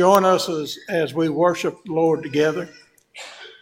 join 0.00 0.24
us 0.24 0.48
as, 0.48 0.78
as 0.88 1.12
we 1.12 1.28
worship 1.28 1.76
the 1.84 1.92
Lord 1.92 2.22
together. 2.22 2.70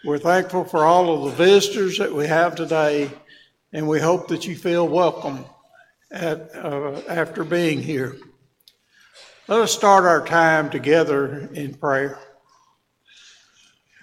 We're 0.05 0.19
thankful 0.19 0.63
for 0.63 0.85
all 0.85 1.13
of 1.13 1.29
the 1.29 1.43
visitors 1.43 1.97
that 1.97 2.13
we 2.13 2.27
have 2.27 2.55
today, 2.55 3.11
and 3.73 3.85
we 3.85 3.99
hope 3.99 4.29
that 4.29 4.47
you 4.47 4.55
feel 4.55 4.87
welcome 4.87 5.43
at, 6.11 6.55
uh, 6.55 7.01
after 7.09 7.43
being 7.43 7.81
here. 7.81 8.15
Let 9.49 9.59
us 9.59 9.73
start 9.73 10.05
our 10.05 10.25
time 10.25 10.69
together 10.69 11.49
in 11.53 11.73
prayer. 11.73 12.17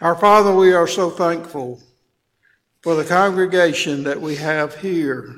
Our 0.03 0.14
Father, 0.14 0.55
we 0.55 0.75
are 0.75 0.87
so 0.87 1.09
thankful 1.09 1.80
for 2.82 2.96
the 2.96 3.05
congregation 3.05 4.05
that 4.05 4.21
we 4.21 4.37
have 4.37 4.77
here, 4.77 5.37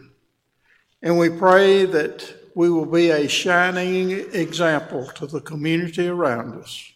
and 1.00 1.16
we 1.16 1.30
pray 1.30 1.84
that 1.84 2.37
we 2.58 2.68
will 2.68 2.86
be 2.86 3.10
a 3.10 3.28
shining 3.28 4.10
example 4.34 5.06
to 5.06 5.28
the 5.28 5.40
community 5.40 6.08
around 6.08 6.60
us. 6.60 6.92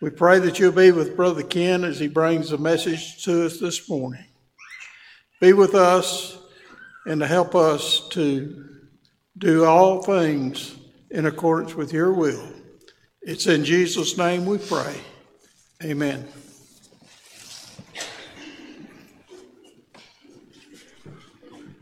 We 0.00 0.08
pray 0.08 0.38
that 0.38 0.58
you'll 0.58 0.72
be 0.72 0.92
with 0.92 1.14
Brother 1.14 1.42
Ken 1.42 1.84
as 1.84 2.00
he 2.00 2.08
brings 2.08 2.48
the 2.48 2.56
message 2.56 3.22
to 3.24 3.44
us 3.44 3.60
this 3.60 3.86
morning. 3.86 4.24
Be 5.42 5.52
with 5.52 5.74
us 5.74 6.38
and 7.04 7.20
to 7.20 7.26
help 7.26 7.54
us 7.54 8.08
to 8.12 8.64
do 9.36 9.66
all 9.66 10.00
things 10.00 10.74
in 11.10 11.26
accordance 11.26 11.74
with 11.74 11.92
your 11.92 12.14
will. 12.14 12.50
It's 13.20 13.46
in 13.46 13.62
Jesus' 13.62 14.16
name 14.16 14.46
we 14.46 14.56
pray. 14.56 14.96
Amen. 15.84 16.26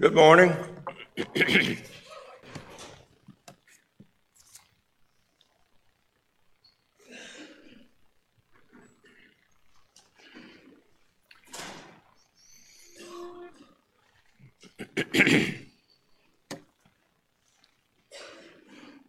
Good 0.01 0.17
morning. 0.17 0.57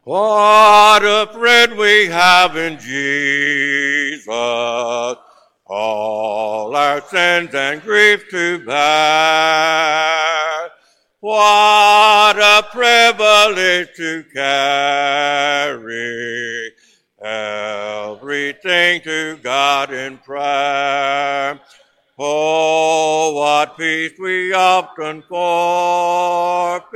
what 0.03 1.01
a 1.03 1.27
friend 1.33 1.77
we 1.77 2.05
have 2.07 2.55
in 2.55 2.77
Jesus, 2.79 4.27
all 5.65 6.75
our 6.75 7.01
sins 7.01 7.55
and 7.55 7.81
grief 7.81 8.29
to 8.29 8.63
bear. 8.65 8.79
What 11.21 12.37
a 12.37 12.63
privilege 12.71 13.89
to 13.97 14.23
carry 14.31 15.81
everything 17.19 19.01
to 19.01 19.37
God 19.41 19.91
in 19.91 20.19
prayer. 20.19 21.59
Oh, 22.21 23.31
what 23.33 23.77
peace 23.77 24.11
we 24.19 24.51
often 24.51 25.21
forfeit. 25.21 26.91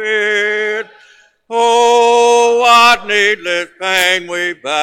Oh, 1.50 2.60
what 2.60 3.08
needless 3.08 3.70
pain 3.80 4.28
we 4.28 4.52
bear. 4.56 4.74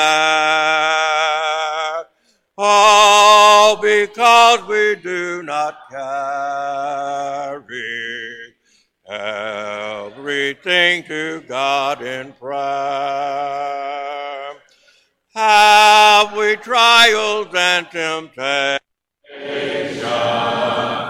All 2.56 3.76
because 3.82 4.66
we 4.66 4.96
do 4.96 5.42
not 5.42 5.76
carry 5.90 6.54
everything 9.06 11.02
to 11.04 11.44
God 11.46 12.00
in 12.00 12.32
prayer. 12.32 12.60
Have 15.34 16.34
we 16.34 16.56
trials 16.56 17.48
and 17.54 17.90
temptations? 17.90 18.79
praise 19.70 20.02
God. 20.02 21.09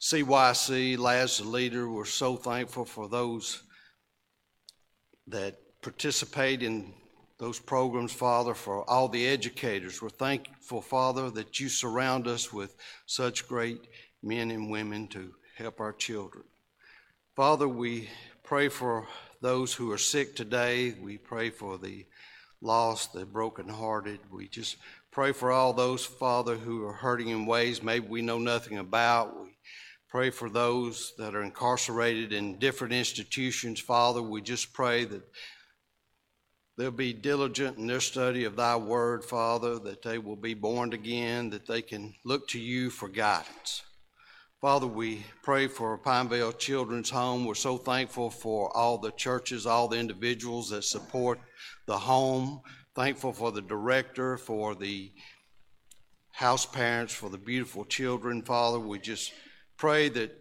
CYC, 0.00 0.98
Lads 0.98 1.38
to 1.38 1.44
Leaders. 1.44 1.88
We're 1.88 2.04
so 2.04 2.36
thankful 2.36 2.84
for 2.84 3.08
those 3.08 3.62
that 5.26 5.56
participate 5.80 6.62
in 6.62 6.92
those 7.38 7.58
programs, 7.58 8.12
Father, 8.12 8.54
for 8.54 8.88
all 8.90 9.08
the 9.08 9.26
educators. 9.26 10.02
We're 10.02 10.10
thankful, 10.10 10.82
Father, 10.82 11.30
that 11.30 11.60
you 11.60 11.68
surround 11.68 12.28
us 12.28 12.52
with 12.52 12.76
such 13.06 13.48
great 13.48 13.88
men 14.22 14.50
and 14.50 14.70
women 14.70 15.08
to 15.08 15.34
help 15.56 15.80
our 15.80 15.92
children. 15.92 16.44
Father, 17.34 17.66
we 17.66 18.10
pray 18.42 18.68
for 18.68 19.06
those 19.40 19.72
who 19.72 19.90
are 19.92 19.98
sick 19.98 20.36
today. 20.36 20.94
We 21.00 21.16
pray 21.16 21.50
for 21.50 21.78
the 21.78 22.04
lost, 22.60 23.14
the 23.14 23.24
brokenhearted. 23.24 24.20
We 24.30 24.48
just 24.48 24.76
pray 25.10 25.32
for 25.32 25.52
all 25.52 25.72
those, 25.72 26.04
Father, 26.04 26.56
who 26.56 26.84
are 26.86 26.92
hurting 26.92 27.28
in 27.28 27.46
ways 27.46 27.82
maybe 27.82 28.06
we 28.06 28.22
know 28.22 28.38
nothing 28.38 28.78
about. 28.78 29.42
We 29.42 29.55
pray 30.08 30.30
for 30.30 30.48
those 30.48 31.12
that 31.18 31.34
are 31.34 31.42
incarcerated 31.42 32.32
in 32.32 32.58
different 32.58 32.94
institutions, 32.94 33.80
Father. 33.80 34.22
We 34.22 34.40
just 34.40 34.72
pray 34.72 35.04
that 35.04 35.22
they'll 36.78 36.90
be 36.90 37.12
diligent 37.12 37.78
in 37.78 37.86
their 37.86 38.00
study 38.00 38.44
of 38.44 38.56
thy 38.56 38.76
word, 38.76 39.24
Father, 39.24 39.78
that 39.80 40.02
they 40.02 40.18
will 40.18 40.36
be 40.36 40.54
born 40.54 40.92
again, 40.92 41.50
that 41.50 41.66
they 41.66 41.82
can 41.82 42.14
look 42.24 42.48
to 42.48 42.60
you 42.60 42.90
for 42.90 43.08
guidance. 43.08 43.82
Father, 44.60 44.86
we 44.86 45.24
pray 45.42 45.68
for 45.68 45.98
Pineville 45.98 46.52
Children's 46.52 47.10
Home. 47.10 47.44
We're 47.44 47.54
so 47.54 47.76
thankful 47.76 48.30
for 48.30 48.74
all 48.76 48.98
the 48.98 49.10
churches, 49.12 49.66
all 49.66 49.86
the 49.86 49.98
individuals 49.98 50.70
that 50.70 50.84
support 50.84 51.38
the 51.86 51.98
home. 51.98 52.62
Thankful 52.94 53.34
for 53.34 53.52
the 53.52 53.60
director, 53.60 54.38
for 54.38 54.74
the 54.74 55.12
house 56.32 56.64
parents, 56.64 57.12
for 57.12 57.28
the 57.28 57.38
beautiful 57.38 57.84
children. 57.84 58.42
Father, 58.42 58.78
we 58.78 58.98
just 58.98 59.32
pray 59.76 60.08
that 60.08 60.32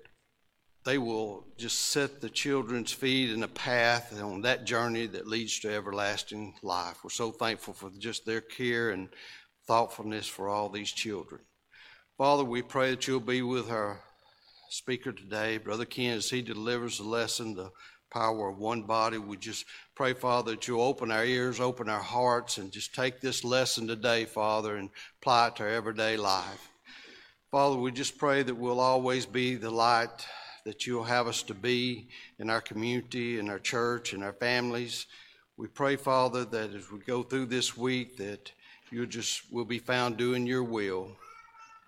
they 0.86 0.98
will 0.98 1.46
just 1.58 1.80
set 1.86 2.22
the 2.22 2.30
children's 2.30 2.92
feet 2.92 3.32
in 3.32 3.44
a 3.44 3.48
path 3.48 4.22
on 4.22 4.42
that 4.42 4.66
journey 4.66 5.08
that 5.08 5.28
leads 5.28 5.60
to 5.60 5.74
everlasting 5.74 6.54
life. 6.62 7.04
We're 7.04 7.10
so 7.10 7.32
thankful 7.32 7.74
for 7.74 7.90
just 7.98 8.26
their 8.26 8.42
care 8.42 8.92
and 8.92 9.10
thoughtfulness 9.68 10.28
for 10.28 10.48
all 10.48 10.70
these 10.70 10.92
children. 10.92 11.42
Father, 12.18 12.46
we 12.46 12.62
pray 12.62 12.92
that 12.92 13.08
you'll 13.08 13.20
be 13.20 13.42
with 13.42 13.70
our 13.72 14.00
speaker 14.70 15.12
today, 15.12 15.58
Brother 15.58 15.86
Ken, 15.86 16.18
as 16.18 16.30
he 16.30 16.42
delivers 16.42 17.00
the 17.00 17.04
lesson, 17.04 17.56
the 17.56 17.72
power 18.12 18.50
of 18.50 18.60
one 18.60 18.84
body. 18.84 19.18
We 19.18 19.38
just 19.38 19.66
pray, 19.96 20.14
Father, 20.14 20.52
that 20.52 20.68
you'll 20.68 20.82
open 20.82 21.12
our 21.12 21.26
ears, 21.26 21.60
open 21.60 21.90
our 21.90 22.00
hearts, 22.00 22.60
and 22.60 22.72
just 22.72 22.94
take 22.94 23.20
this 23.20 23.44
lesson 23.44 23.88
today, 23.88 24.26
Father, 24.26 24.76
and 24.78 24.92
apply 25.20 25.48
it 25.48 25.56
to 25.58 25.64
our 25.64 25.70
everyday 25.70 26.16
life. 26.16 26.75
Father, 27.56 27.78
we 27.78 27.90
just 27.90 28.18
pray 28.18 28.44
that 28.44 28.54
we'll 28.54 28.82
always 28.82 29.26
be 29.26 29.56
the 29.56 29.72
light 29.72 30.28
that 30.66 30.86
you'll 30.86 31.06
have 31.06 31.26
us 31.26 31.42
to 31.44 31.54
be 31.54 32.10
in 32.38 32.50
our 32.50 32.60
community, 32.60 33.40
in 33.40 33.50
our 33.50 33.60
church, 33.60 34.14
in 34.14 34.24
our 34.24 34.34
families. 34.34 35.06
We 35.56 35.68
pray, 35.68 35.96
Father, 35.96 36.44
that 36.44 36.74
as 36.74 36.92
we 36.92 37.00
go 37.00 37.24
through 37.24 37.46
this 37.46 37.78
week, 37.78 38.18
that 38.18 38.52
you'll 38.92 39.06
just 39.06 39.44
will 39.54 39.64
be 39.64 39.80
found 39.80 40.18
doing 40.18 40.46
your 40.46 40.66
will. 40.66 41.16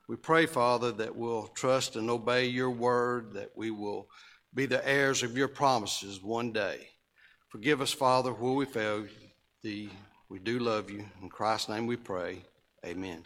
We 0.07 0.15
pray, 0.15 0.45
Father, 0.45 0.93
that 0.93 1.13
we'll 1.13 1.47
trust 1.47 1.97
and 1.97 2.09
obey 2.09 2.45
your 2.45 2.71
word, 2.71 3.33
that 3.33 3.51
we 3.53 3.69
will 3.69 4.07
be 4.53 4.67
the 4.67 4.87
heirs 4.87 5.21
of 5.21 5.35
your 5.35 5.49
promises 5.49 6.23
one 6.23 6.53
day. 6.53 6.87
Forgive 7.49 7.81
us, 7.81 7.91
Father, 7.91 8.31
where 8.31 8.53
we 8.53 8.63
fail 8.63 9.05
thee. 9.61 9.89
We 10.29 10.39
do 10.39 10.59
love 10.59 10.89
you. 10.89 11.05
In 11.21 11.27
Christ's 11.27 11.67
name 11.67 11.87
we 11.87 11.97
pray. 11.97 12.45
Amen. 12.85 13.25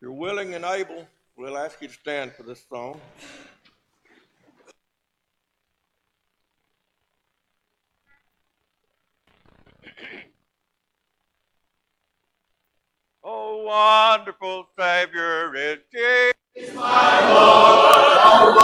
You're 0.00 0.12
willing 0.12 0.54
and 0.54 0.64
able, 0.64 1.06
we'll 1.36 1.56
ask 1.58 1.80
you 1.80 1.88
to 1.88 1.94
stand 1.94 2.32
for 2.32 2.42
this 2.42 2.64
song. 2.68 3.00
Oh, 13.28 13.64
wonderful 13.64 14.68
Savior 14.78 15.52
is 15.56 15.78
Jesus. 15.92 16.72
My 16.76 17.28
Lord, 17.34 17.96
oh, 18.22 18.54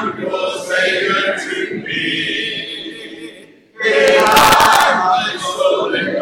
wonderful 0.00 0.60
Savior 0.60 1.36
to 1.36 1.84
me. 1.84 3.52
Be 3.82 4.18
my 4.20 5.36
soul 5.38 5.94
in 5.94 6.18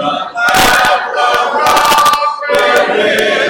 the 1.14 1.20
rock, 1.20 2.40
where 2.48 3.43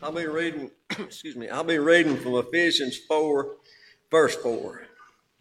I'll 0.00 0.12
be 0.12 0.26
reading, 0.26 0.70
excuse 0.98 1.34
me, 1.34 1.48
I'll 1.48 1.64
be 1.64 1.78
reading 1.78 2.16
from 2.16 2.36
Ephesians 2.36 2.96
4, 3.08 3.56
verse 4.12 4.36
4. 4.36 4.82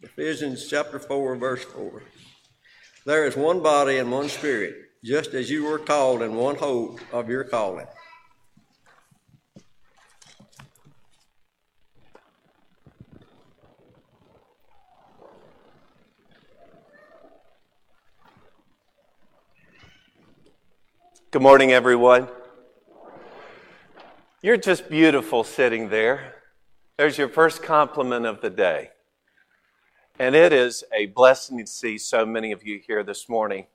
Ephesians 0.01 0.67
chapter 0.67 0.97
4, 0.97 1.35
verse 1.35 1.63
4. 1.63 2.01
There 3.05 3.25
is 3.27 3.35
one 3.35 3.61
body 3.61 3.97
and 3.97 4.11
one 4.11 4.29
spirit, 4.29 4.75
just 5.03 5.35
as 5.35 5.51
you 5.51 5.65
were 5.65 5.77
called 5.77 6.23
in 6.23 6.35
one 6.35 6.55
hope 6.55 6.99
of 7.13 7.29
your 7.29 7.43
calling. 7.43 7.85
Good 21.29 21.43
morning, 21.43 21.73
everyone. 21.73 22.27
You're 24.47 24.55
just 24.55 24.89
beautiful 24.89 25.43
sitting 25.43 25.89
there. 25.89 26.35
There's 26.95 27.17
your 27.17 27.27
first 27.27 27.61
compliment 27.61 28.25
of 28.25 28.39
the 28.39 28.49
day. 28.49 28.91
And 30.19 30.35
it 30.35 30.53
is 30.53 30.85
a 30.97 31.07
blessing 31.07 31.57
to 31.57 31.67
see 31.67 31.97
so 31.97 32.25
many 32.25 32.53
of 32.53 32.65
you 32.65 32.79
here 32.87 33.03
this 33.03 33.27
morning 33.27 33.65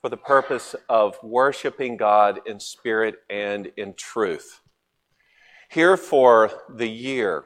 for 0.00 0.08
the 0.08 0.16
purpose 0.16 0.74
of 0.88 1.18
worshiping 1.22 1.98
God 1.98 2.40
in 2.46 2.60
spirit 2.60 3.16
and 3.28 3.72
in 3.76 3.92
truth. 3.92 4.62
Here 5.68 5.98
for 5.98 6.50
the 6.66 6.88
year, 6.88 7.44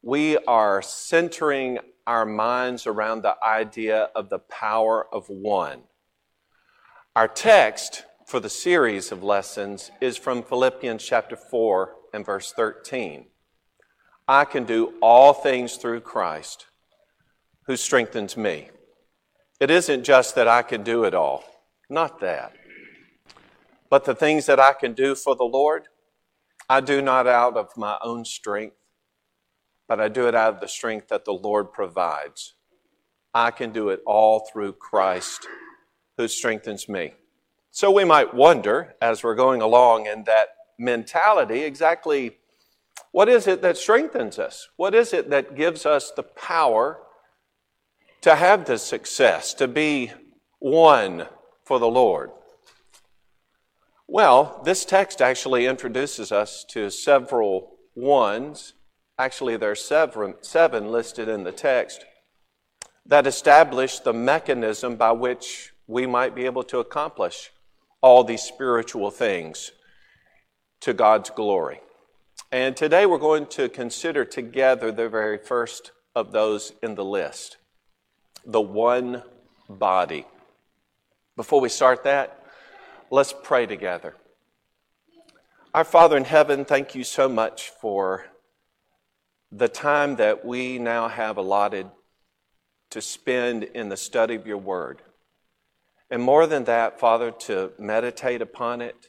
we 0.00 0.38
are 0.46 0.80
centering 0.80 1.80
our 2.06 2.24
minds 2.24 2.86
around 2.86 3.20
the 3.20 3.36
idea 3.44 4.08
of 4.16 4.30
the 4.30 4.38
power 4.38 5.06
of 5.14 5.28
one. 5.28 5.82
Our 7.14 7.28
text 7.28 8.06
for 8.28 8.40
the 8.40 8.50
series 8.50 9.10
of 9.10 9.22
lessons 9.22 9.90
is 10.02 10.18
from 10.18 10.42
Philippians 10.42 11.02
chapter 11.02 11.34
4 11.34 11.94
and 12.12 12.26
verse 12.26 12.52
13. 12.52 13.24
I 14.28 14.44
can 14.44 14.64
do 14.64 14.92
all 15.00 15.32
things 15.32 15.76
through 15.76 16.00
Christ 16.00 16.66
who 17.66 17.74
strengthens 17.74 18.36
me. 18.36 18.68
It 19.58 19.70
isn't 19.70 20.04
just 20.04 20.34
that 20.34 20.46
I 20.46 20.60
can 20.60 20.82
do 20.82 21.04
it 21.04 21.14
all, 21.14 21.42
not 21.88 22.20
that. 22.20 22.52
But 23.88 24.04
the 24.04 24.14
things 24.14 24.44
that 24.44 24.60
I 24.60 24.74
can 24.74 24.92
do 24.92 25.14
for 25.14 25.34
the 25.34 25.44
Lord, 25.44 25.84
I 26.68 26.82
do 26.82 27.00
not 27.00 27.26
out 27.26 27.56
of 27.56 27.74
my 27.78 27.96
own 28.02 28.26
strength, 28.26 28.76
but 29.88 30.02
I 30.02 30.08
do 30.08 30.28
it 30.28 30.34
out 30.34 30.52
of 30.52 30.60
the 30.60 30.68
strength 30.68 31.08
that 31.08 31.24
the 31.24 31.32
Lord 31.32 31.72
provides. 31.72 32.56
I 33.32 33.52
can 33.52 33.72
do 33.72 33.88
it 33.88 34.02
all 34.04 34.46
through 34.52 34.74
Christ 34.74 35.46
who 36.18 36.28
strengthens 36.28 36.90
me. 36.90 37.14
So 37.78 37.92
we 37.92 38.02
might 38.02 38.34
wonder 38.34 38.96
as 39.00 39.22
we're 39.22 39.36
going 39.36 39.62
along 39.62 40.06
in 40.06 40.24
that 40.24 40.48
mentality 40.80 41.62
exactly 41.62 42.38
what 43.12 43.28
is 43.28 43.46
it 43.46 43.62
that 43.62 43.76
strengthens 43.76 44.36
us? 44.36 44.68
What 44.74 44.96
is 44.96 45.12
it 45.12 45.30
that 45.30 45.54
gives 45.54 45.86
us 45.86 46.10
the 46.10 46.24
power 46.24 46.98
to 48.22 48.34
have 48.34 48.64
this 48.64 48.82
success, 48.82 49.54
to 49.54 49.68
be 49.68 50.10
one 50.58 51.28
for 51.62 51.78
the 51.78 51.86
Lord? 51.86 52.32
Well, 54.08 54.60
this 54.64 54.84
text 54.84 55.22
actually 55.22 55.66
introduces 55.66 56.32
us 56.32 56.64
to 56.70 56.90
several 56.90 57.76
ones. 57.94 58.74
Actually, 59.20 59.56
there 59.56 59.70
are 59.70 59.76
seven, 59.76 60.34
seven 60.40 60.90
listed 60.90 61.28
in 61.28 61.44
the 61.44 61.52
text 61.52 62.04
that 63.06 63.28
establish 63.28 64.00
the 64.00 64.12
mechanism 64.12 64.96
by 64.96 65.12
which 65.12 65.74
we 65.86 66.06
might 66.06 66.34
be 66.34 66.44
able 66.44 66.64
to 66.64 66.80
accomplish 66.80 67.52
all 68.00 68.24
these 68.24 68.42
spiritual 68.42 69.10
things 69.10 69.72
to 70.80 70.92
God's 70.92 71.30
glory. 71.30 71.80
And 72.52 72.76
today 72.76 73.06
we're 73.06 73.18
going 73.18 73.46
to 73.46 73.68
consider 73.68 74.24
together 74.24 74.92
the 74.92 75.08
very 75.08 75.38
first 75.38 75.92
of 76.14 76.32
those 76.32 76.72
in 76.82 76.94
the 76.94 77.04
list 77.04 77.56
the 78.46 78.60
one 78.60 79.22
body. 79.68 80.24
Before 81.36 81.60
we 81.60 81.68
start 81.68 82.04
that, 82.04 82.42
let's 83.10 83.34
pray 83.42 83.66
together. 83.66 84.14
Our 85.74 85.84
Father 85.84 86.16
in 86.16 86.24
heaven, 86.24 86.64
thank 86.64 86.94
you 86.94 87.04
so 87.04 87.28
much 87.28 87.70
for 87.80 88.24
the 89.52 89.68
time 89.68 90.16
that 90.16 90.44
we 90.44 90.78
now 90.78 91.08
have 91.08 91.36
allotted 91.36 91.90
to 92.90 93.02
spend 93.02 93.64
in 93.64 93.90
the 93.90 93.96
study 93.96 94.34
of 94.34 94.46
your 94.46 94.58
word. 94.58 95.02
And 96.10 96.22
more 96.22 96.46
than 96.46 96.64
that, 96.64 96.98
Father, 96.98 97.30
to 97.30 97.72
meditate 97.78 98.40
upon 98.40 98.80
it, 98.80 99.08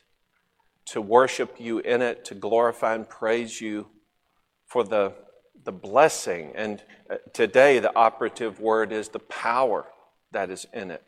to 0.88 1.01
worship 1.01 1.56
you 1.60 1.79
in 1.79 2.01
it, 2.01 2.25
to 2.25 2.36
glorify 2.36 2.96
and 2.96 3.08
praise 3.08 3.62
you 3.62 3.88
for 4.65 4.84
the, 4.84 5.13
the 5.63 5.72
blessing. 5.72 6.51
And 6.56 6.84
uh, 7.10 7.18
today, 7.34 7.79
the 7.79 7.96
operative 7.96 8.60
word 8.60 8.91
is 8.91 9.10
the 9.10 9.20
power 9.20 9.86
that 10.32 10.50
is 10.50 10.68
in 10.74 10.91
it. 10.91 11.03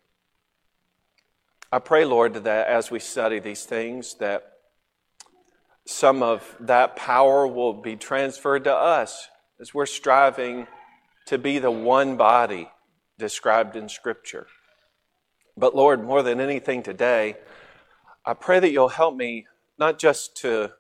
I 1.72 1.80
pray, 1.80 2.06
Lord, 2.06 2.34
that 2.36 2.68
as 2.68 2.92
we 2.92 3.00
study 3.00 3.40
these 3.40 3.66
things, 3.66 4.16
that 4.16 4.44
some 5.86 6.22
of 6.24 6.56
that 6.60 6.96
power 6.96 7.48
will 7.48 7.74
be 7.74 7.96
transferred 7.96 8.66
to 8.66 8.74
us 8.74 9.28
as 9.60 9.74
we're 9.74 9.86
striving 9.86 10.68
to 11.28 11.38
be 11.38 11.60
the 11.60 11.72
one 11.72 12.18
body 12.18 12.70
described 13.18 13.76
in 13.76 13.90
Scripture. 13.90 14.48
But 15.62 15.76
Lord, 15.76 16.04
more 16.04 16.24
than 16.24 16.42
anything 16.42 16.82
today, 16.82 17.36
I 18.26 18.34
pray 18.34 18.60
that 18.60 18.72
you'll 18.72 18.90
help 18.90 19.16
me 19.16 19.46
not 19.78 20.00
just 20.00 20.36
to 20.38 20.72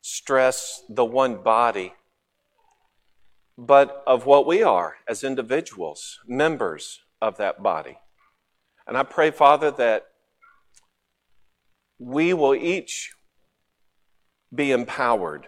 stress 0.00 0.82
the 0.88 1.04
one 1.04 1.40
body, 1.40 1.94
but 3.56 4.02
of 4.08 4.26
what 4.26 4.44
we 4.44 4.60
are 4.60 4.96
as 5.06 5.22
individuals, 5.22 6.18
members 6.26 6.98
of 7.22 7.36
that 7.36 7.62
body. 7.62 7.96
And 8.88 8.96
I 8.98 9.04
pray, 9.04 9.30
Father, 9.30 9.70
that 9.70 10.06
we 12.00 12.34
will 12.34 12.56
each 12.56 13.12
be 14.52 14.72
empowered 14.72 15.46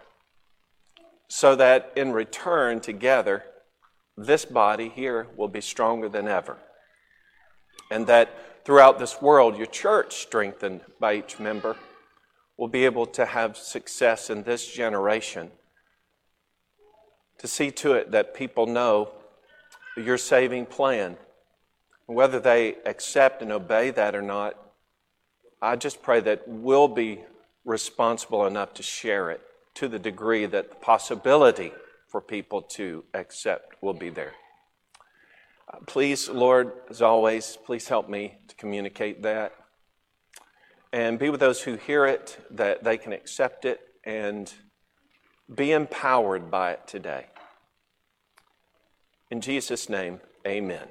so 1.27 1.57
that 1.57 1.93
in 1.97 2.13
return, 2.13 2.79
together, 2.79 3.47
this 4.17 4.45
body 4.45 4.89
here 4.89 5.27
will 5.37 5.49
be 5.49 5.61
stronger 5.61 6.09
than 6.09 6.29
ever. 6.29 6.59
And 7.91 8.07
that 8.07 8.31
throughout 8.67 8.99
this 8.99 9.23
world, 9.23 9.57
your 9.57 9.67
church, 9.67 10.17
strengthened 10.17 10.81
by 10.99 11.15
each 11.15 11.39
member, 11.39 11.77
will 12.57 12.67
be 12.67 12.85
able 12.85 13.07
to 13.07 13.25
have 13.25 13.57
success 13.57 14.29
in 14.29 14.43
this 14.43 14.67
generation. 14.67 15.53
To 17.39 17.47
see 17.47 17.71
to 17.71 17.93
it 17.93 18.11
that 18.11 18.35
people 18.35 18.67
know 18.67 19.13
your 19.97 20.19
saving 20.19 20.67
plan. 20.67 21.17
Whether 22.07 22.41
they 22.41 22.75
accept 22.85 23.41
and 23.41 23.53
obey 23.53 23.91
that 23.91 24.17
or 24.17 24.23
not, 24.23 24.55
I 25.63 25.77
just 25.77 26.03
pray 26.03 26.19
that 26.21 26.43
we'll 26.49 26.89
be 26.89 27.21
responsible 27.65 28.47
enough 28.47 28.75
to 28.75 28.83
share 28.83 29.31
it 29.31 29.43
to 29.75 29.87
the 29.87 29.99
degree 30.01 30.45
that 30.45 30.71
the 30.71 30.77
possibility 30.77 31.73
for 32.09 32.21
people 32.21 32.63
to 32.63 33.05
accept 33.15 33.81
will 33.81 33.95
be 33.95 34.11
there. 34.11 34.33
Please, 35.87 36.29
Lord, 36.29 36.73
as 36.91 37.03
always, 37.03 37.59
please 37.65 37.89
help 37.89 38.09
me 38.09 38.39
to 38.49 38.57
communicate 38.57 39.23
that. 39.23 39.53
And 40.93 41.19
be 41.19 41.31
with 41.31 41.41
those 41.41 41.63
who 41.63 41.77
hear 41.77 42.07
it, 42.07 42.39
that 42.51 42.83
they 42.83 42.97
can 42.97 43.13
accept 43.13 43.65
it 43.65 43.81
and 44.05 44.53
be 45.53 45.73
empowered 45.73 46.51
by 46.51 46.73
it 46.73 46.87
today. 46.87 47.27
In 49.31 49.41
Jesus' 49.41 49.89
name, 49.89 50.21
amen. 50.47 50.89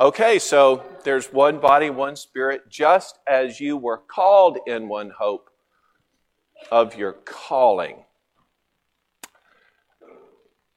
Okay, 0.00 0.38
so 0.38 0.84
there's 1.04 1.32
one 1.32 1.60
body, 1.60 1.90
one 1.90 2.16
spirit, 2.16 2.68
just 2.68 3.18
as 3.28 3.60
you 3.60 3.76
were 3.76 3.98
called 3.98 4.58
in 4.66 4.88
one 4.88 5.10
hope 5.10 5.50
of 6.72 6.96
your 6.96 7.12
calling. 7.12 8.03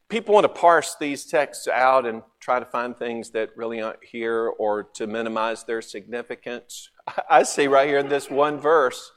People 0.10 0.36
want 0.36 0.46
to 0.46 0.50
parse 0.50 0.96
these 0.96 1.26
texts 1.26 1.68
out 1.68 2.06
and 2.06 2.24
try 2.40 2.60
to 2.60 2.66
find 2.66 2.96
things 2.96 3.32
that 3.32 3.50
really 3.58 3.82
aren't 3.82 4.04
here 4.04 4.48
or 4.58 4.84
to 4.84 5.06
minimize 5.06 5.66
their 5.66 5.82
significance. 5.82 6.90
I 7.30 7.44
see 7.44 7.68
right 7.68 7.88
here 7.88 8.00
in 8.00 8.08
this 8.08 8.30
one 8.30 8.60
verse 8.60 9.12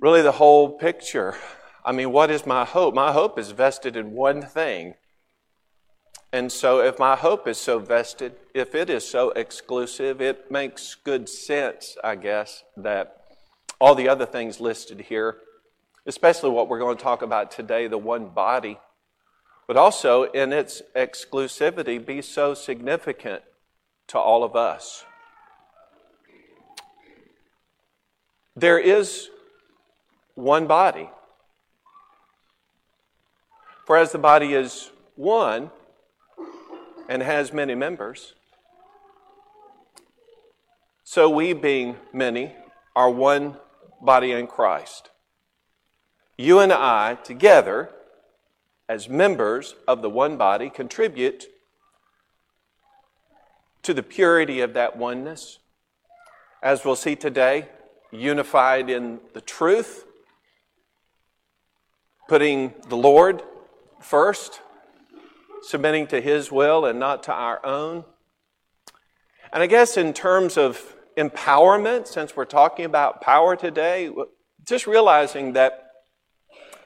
really 0.00 0.22
the 0.22 0.32
whole 0.32 0.70
picture. 0.78 1.36
I 1.84 1.92
mean, 1.92 2.10
what 2.10 2.30
is 2.30 2.46
my 2.46 2.64
hope? 2.64 2.94
My 2.94 3.12
hope 3.12 3.38
is 3.38 3.50
vested 3.50 3.96
in 3.96 4.12
one 4.12 4.42
thing. 4.42 4.94
And 6.32 6.50
so, 6.50 6.80
if 6.80 6.98
my 6.98 7.14
hope 7.14 7.46
is 7.46 7.58
so 7.58 7.78
vested, 7.78 8.34
if 8.54 8.74
it 8.74 8.88
is 8.88 9.06
so 9.06 9.30
exclusive, 9.32 10.22
it 10.22 10.50
makes 10.50 10.94
good 10.94 11.28
sense, 11.28 11.96
I 12.02 12.16
guess, 12.16 12.64
that 12.78 13.18
all 13.78 13.94
the 13.94 14.08
other 14.08 14.24
things 14.24 14.58
listed 14.58 15.02
here, 15.02 15.36
especially 16.06 16.50
what 16.50 16.68
we're 16.68 16.78
going 16.78 16.96
to 16.96 17.02
talk 17.02 17.20
about 17.20 17.50
today, 17.50 17.86
the 17.86 17.98
one 17.98 18.30
body, 18.30 18.78
but 19.72 19.80
also 19.80 20.24
in 20.24 20.52
its 20.52 20.82
exclusivity, 20.94 21.96
be 22.04 22.20
so 22.20 22.52
significant 22.52 23.42
to 24.06 24.18
all 24.18 24.44
of 24.44 24.54
us. 24.54 25.02
There 28.54 28.78
is 28.78 29.30
one 30.34 30.66
body. 30.66 31.08
For 33.86 33.96
as 33.96 34.12
the 34.12 34.18
body 34.18 34.52
is 34.52 34.90
one 35.16 35.70
and 37.08 37.22
has 37.22 37.50
many 37.54 37.74
members, 37.74 38.34
so 41.02 41.30
we, 41.30 41.54
being 41.54 41.96
many, 42.12 42.52
are 42.94 43.08
one 43.08 43.56
body 44.02 44.32
in 44.32 44.48
Christ. 44.48 45.08
You 46.36 46.58
and 46.58 46.74
I, 46.74 47.14
together, 47.14 47.88
as 48.88 49.08
members 49.08 49.74
of 49.86 50.02
the 50.02 50.10
one 50.10 50.36
body, 50.36 50.70
contribute 50.70 51.46
to 53.82 53.94
the 53.94 54.02
purity 54.02 54.60
of 54.60 54.74
that 54.74 54.96
oneness. 54.96 55.58
As 56.62 56.84
we'll 56.84 56.96
see 56.96 57.16
today, 57.16 57.68
unified 58.10 58.90
in 58.90 59.20
the 59.32 59.40
truth, 59.40 60.04
putting 62.28 62.74
the 62.88 62.96
Lord 62.96 63.42
first, 64.00 64.60
submitting 65.62 66.06
to 66.08 66.20
His 66.20 66.52
will 66.52 66.84
and 66.84 66.98
not 66.98 67.22
to 67.24 67.32
our 67.32 67.64
own. 67.64 68.04
And 69.52 69.62
I 69.62 69.66
guess 69.66 69.96
in 69.96 70.12
terms 70.12 70.56
of 70.56 70.94
empowerment, 71.16 72.06
since 72.06 72.36
we're 72.36 72.44
talking 72.44 72.84
about 72.84 73.20
power 73.20 73.56
today, 73.56 74.10
just 74.64 74.86
realizing 74.86 75.54
that 75.54 75.88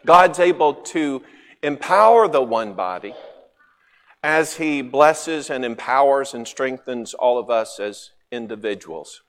God's 0.04 0.38
able 0.38 0.74
to 0.74 1.22
empower 1.62 2.28
the 2.28 2.42
one 2.42 2.74
body 2.74 3.14
as 4.22 4.56
He 4.56 4.82
blesses 4.82 5.50
and 5.50 5.64
empowers 5.64 6.34
and 6.34 6.46
strengthens 6.46 7.14
all 7.14 7.38
of 7.38 7.50
us 7.50 7.78
as 7.78 8.10
individuals. 8.30 9.22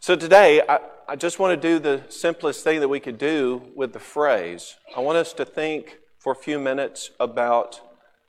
So 0.00 0.16
today, 0.16 0.62
I, 0.68 0.80
I 1.08 1.16
just 1.16 1.38
want 1.38 1.60
to 1.60 1.68
do 1.68 1.78
the 1.78 2.04
simplest 2.08 2.64
thing 2.64 2.80
that 2.80 2.88
we 2.88 3.00
could 3.00 3.18
do 3.18 3.70
with 3.74 3.92
the 3.92 3.98
phrase. 3.98 4.76
I 4.96 5.00
want 5.00 5.18
us 5.18 5.32
to 5.34 5.44
think 5.44 5.98
for 6.18 6.32
a 6.32 6.36
few 6.36 6.58
minutes 6.58 7.10
about 7.20 7.80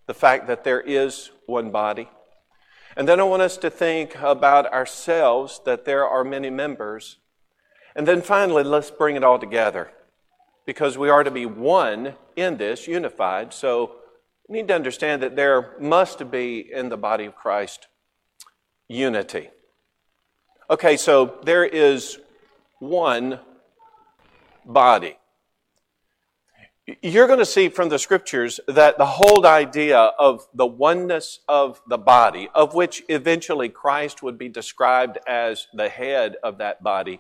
the 0.07 0.13
fact 0.13 0.47
that 0.47 0.63
there 0.63 0.81
is 0.81 1.31
one 1.45 1.71
body. 1.71 2.09
And 2.97 3.07
then 3.07 3.21
I 3.21 3.23
want 3.23 3.41
us 3.41 3.55
to 3.57 3.69
think 3.69 4.15
about 4.21 4.71
ourselves, 4.73 5.61
that 5.65 5.85
there 5.85 6.05
are 6.05 6.25
many 6.25 6.49
members. 6.49 7.17
And 7.95 8.05
then 8.05 8.21
finally, 8.21 8.63
let's 8.63 8.91
bring 8.91 9.15
it 9.15 9.23
all 9.23 9.39
together 9.39 9.91
because 10.71 10.97
we 10.97 11.09
are 11.09 11.21
to 11.21 11.29
be 11.29 11.45
one 11.45 12.13
in 12.37 12.55
this, 12.55 12.87
unified. 12.87 13.53
So 13.53 13.97
we 14.47 14.59
need 14.59 14.69
to 14.69 14.73
understand 14.73 15.21
that 15.21 15.35
there 15.35 15.75
must 15.81 16.31
be 16.31 16.65
in 16.73 16.87
the 16.87 16.95
body 16.95 17.25
of 17.25 17.35
Christ 17.35 17.87
unity. 18.87 19.49
Okay, 20.69 20.95
so 20.95 21.39
there 21.43 21.65
is 21.65 22.19
one 22.79 23.41
body. 24.65 25.17
You're 27.01 27.27
going 27.27 27.39
to 27.39 27.45
see 27.45 27.67
from 27.67 27.89
the 27.89 27.99
scriptures 27.99 28.61
that 28.65 28.97
the 28.97 29.05
whole 29.05 29.45
idea 29.45 29.97
of 29.97 30.47
the 30.53 30.65
oneness 30.65 31.41
of 31.49 31.81
the 31.85 31.97
body, 31.97 32.47
of 32.55 32.73
which 32.73 33.03
eventually 33.09 33.67
Christ 33.67 34.23
would 34.23 34.37
be 34.37 34.47
described 34.47 35.17
as 35.27 35.67
the 35.73 35.89
head 35.89 36.37
of 36.41 36.59
that 36.59 36.81
body, 36.81 37.19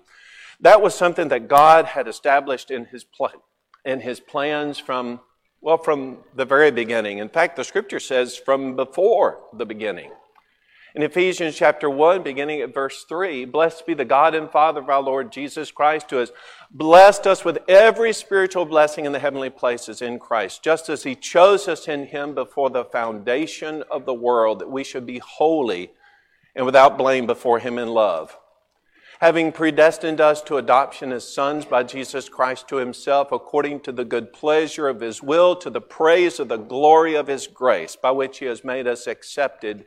that 0.61 0.81
was 0.81 0.95
something 0.95 1.27
that 1.29 1.47
God 1.47 1.85
had 1.85 2.07
established 2.07 2.71
in 2.71 2.85
his, 2.85 3.03
pl- 3.03 3.43
in 3.83 3.99
his 3.99 4.19
plans 4.19 4.77
from, 4.77 5.19
well, 5.59 5.77
from 5.77 6.19
the 6.35 6.45
very 6.45 6.71
beginning. 6.71 7.17
In 7.17 7.29
fact, 7.29 7.55
the 7.55 7.63
scripture 7.63 7.99
says 7.99 8.37
from 8.37 8.75
before 8.75 9.39
the 9.53 9.65
beginning. 9.65 10.11
In 10.93 11.03
Ephesians 11.03 11.55
chapter 11.55 11.89
1, 11.89 12.21
beginning 12.21 12.59
at 12.59 12.73
verse 12.73 13.05
3, 13.07 13.45
blessed 13.45 13.87
be 13.87 13.93
the 13.93 14.03
God 14.03 14.35
and 14.35 14.51
Father 14.51 14.81
of 14.81 14.89
our 14.89 15.01
Lord 15.01 15.31
Jesus 15.31 15.71
Christ, 15.71 16.11
who 16.11 16.17
has 16.17 16.33
blessed 16.69 17.25
us 17.25 17.45
with 17.45 17.59
every 17.69 18.11
spiritual 18.11 18.65
blessing 18.65 19.05
in 19.05 19.13
the 19.13 19.19
heavenly 19.19 19.49
places 19.49 20.01
in 20.01 20.19
Christ, 20.19 20.63
just 20.63 20.89
as 20.89 21.03
he 21.03 21.15
chose 21.15 21.69
us 21.69 21.87
in 21.87 22.07
him 22.07 22.35
before 22.35 22.69
the 22.69 22.83
foundation 22.83 23.85
of 23.89 24.05
the 24.05 24.13
world, 24.13 24.59
that 24.59 24.69
we 24.69 24.83
should 24.83 25.05
be 25.05 25.19
holy 25.19 25.91
and 26.57 26.65
without 26.65 26.97
blame 26.97 27.25
before 27.25 27.59
him 27.59 27.77
in 27.77 27.87
love. 27.87 28.37
Having 29.21 29.51
predestined 29.51 30.19
us 30.19 30.41
to 30.41 30.57
adoption 30.57 31.11
as 31.11 31.31
sons 31.31 31.63
by 31.63 31.83
Jesus 31.83 32.27
Christ 32.27 32.67
to 32.69 32.77
himself, 32.77 33.31
according 33.31 33.81
to 33.81 33.91
the 33.91 34.03
good 34.03 34.33
pleasure 34.33 34.87
of 34.87 34.99
his 34.99 35.21
will, 35.21 35.55
to 35.57 35.69
the 35.69 35.79
praise 35.79 36.39
of 36.39 36.47
the 36.47 36.57
glory 36.57 37.13
of 37.13 37.27
his 37.27 37.45
grace, 37.45 37.95
by 37.95 38.09
which 38.09 38.39
he 38.39 38.45
has 38.45 38.63
made 38.63 38.87
us 38.87 39.05
accepted 39.05 39.85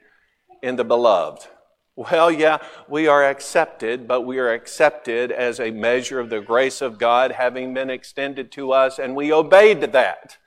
in 0.62 0.76
the 0.76 0.84
beloved. 0.84 1.48
Well, 1.96 2.30
yeah, 2.30 2.58
we 2.88 3.08
are 3.08 3.24
accepted, 3.24 4.06
but 4.06 4.20
we 4.20 4.38
are 4.38 4.52
accepted 4.52 5.32
as 5.32 5.58
a 5.58 5.72
measure 5.72 6.20
of 6.20 6.30
the 6.30 6.40
grace 6.40 6.80
of 6.80 7.00
God 7.00 7.32
having 7.32 7.74
been 7.74 7.90
extended 7.90 8.52
to 8.52 8.70
us, 8.70 9.00
and 9.00 9.16
we 9.16 9.32
obeyed 9.32 9.80
that. 9.80 10.38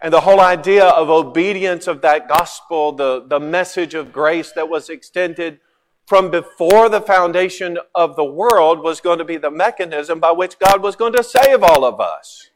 And 0.00 0.10
the 0.10 0.22
whole 0.22 0.40
idea 0.40 0.86
of 0.86 1.10
obedience 1.10 1.86
of 1.86 2.00
that 2.00 2.30
gospel, 2.30 2.92
the, 2.92 3.26
the 3.28 3.40
message 3.40 3.92
of 3.92 4.10
grace 4.10 4.52
that 4.52 4.70
was 4.70 4.88
extended 4.88 5.60
from 6.06 6.30
before 6.30 6.88
the 6.88 7.00
foundation 7.00 7.78
of 7.94 8.16
the 8.16 8.24
world, 8.24 8.82
was 8.82 9.00
going 9.00 9.18
to 9.18 9.24
be 9.24 9.36
the 9.36 9.50
mechanism 9.50 10.20
by 10.20 10.32
which 10.32 10.58
God 10.58 10.82
was 10.82 10.96
going 10.96 11.12
to 11.14 11.22
save 11.22 11.62
all 11.62 11.84
of 11.84 12.00
us. 12.00 12.50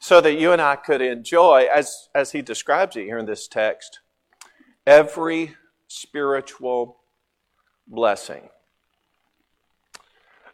So 0.00 0.20
that 0.20 0.34
you 0.34 0.52
and 0.52 0.62
I 0.62 0.76
could 0.76 1.00
enjoy, 1.00 1.66
as, 1.74 2.08
as 2.14 2.32
he 2.32 2.42
describes 2.42 2.96
it 2.96 3.04
here 3.04 3.18
in 3.18 3.26
this 3.26 3.48
text, 3.48 4.00
every 4.86 5.56
spiritual 5.88 6.98
blessing. 7.86 8.48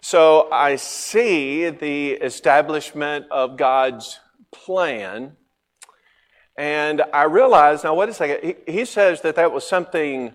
So 0.00 0.50
I 0.50 0.76
see 0.76 1.70
the 1.70 2.12
establishment 2.12 3.26
of 3.30 3.56
God's 3.56 4.18
plan, 4.50 5.36
and 6.58 7.02
I 7.12 7.24
realize 7.24 7.84
now, 7.84 7.94
wait 7.94 8.08
a 8.08 8.14
second, 8.14 8.56
he, 8.66 8.72
he 8.72 8.84
says 8.84 9.20
that 9.22 9.36
that 9.36 9.52
was 9.52 9.66
something 9.66 10.34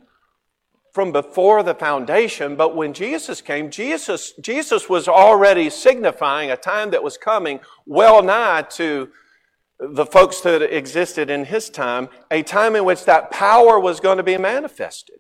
from 0.98 1.12
before 1.12 1.62
the 1.62 1.76
foundation, 1.76 2.56
but 2.56 2.76
when 2.76 2.92
Jesus 2.92 3.40
came, 3.40 3.70
Jesus, 3.70 4.34
Jesus 4.42 4.90
was 4.90 5.08
already 5.08 5.70
signifying 5.70 6.50
a 6.50 6.58
time 6.58 6.90
that 6.90 7.04
was 7.04 7.20
coming 7.20 7.60
well 7.86 8.24
nigh 8.24 8.64
to 8.64 9.12
the 9.80 10.08
folks 10.08 10.42
that 10.42 10.64
existed 10.64 11.30
in 11.30 11.46
his 11.46 11.70
time, 11.70 12.10
a 12.32 12.42
time 12.42 12.76
in 12.76 12.84
which 12.84 13.06
that 13.06 13.30
power 13.30 13.80
was 13.80 14.00
going 14.00 14.18
to 14.18 14.24
be 14.24 14.40
manifested. 14.40 15.20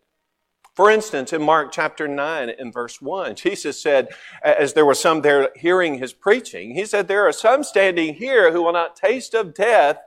For 0.73 0.89
instance, 0.89 1.31
in 1.31 1.43
Mark 1.43 1.71
chapter 1.71 2.07
9 2.07 2.49
and 2.57 2.73
verse 2.73 2.99
1, 2.99 3.35
Jesus 3.35 3.79
said, 3.79 4.07
as 4.41 4.73
there 4.73 4.83
were 4.83 4.95
some 4.95 5.21
there 5.21 5.51
hearing 5.55 5.99
his 5.99 6.11
preaching, 6.11 6.73
he 6.73 6.85
said, 6.85 7.07
There 7.07 7.27
are 7.27 7.31
some 7.31 7.63
standing 7.63 8.15
here 8.15 8.51
who 8.51 8.63
will 8.63 8.73
not 8.73 8.95
taste 8.95 9.35
of 9.35 9.53
death 9.53 9.99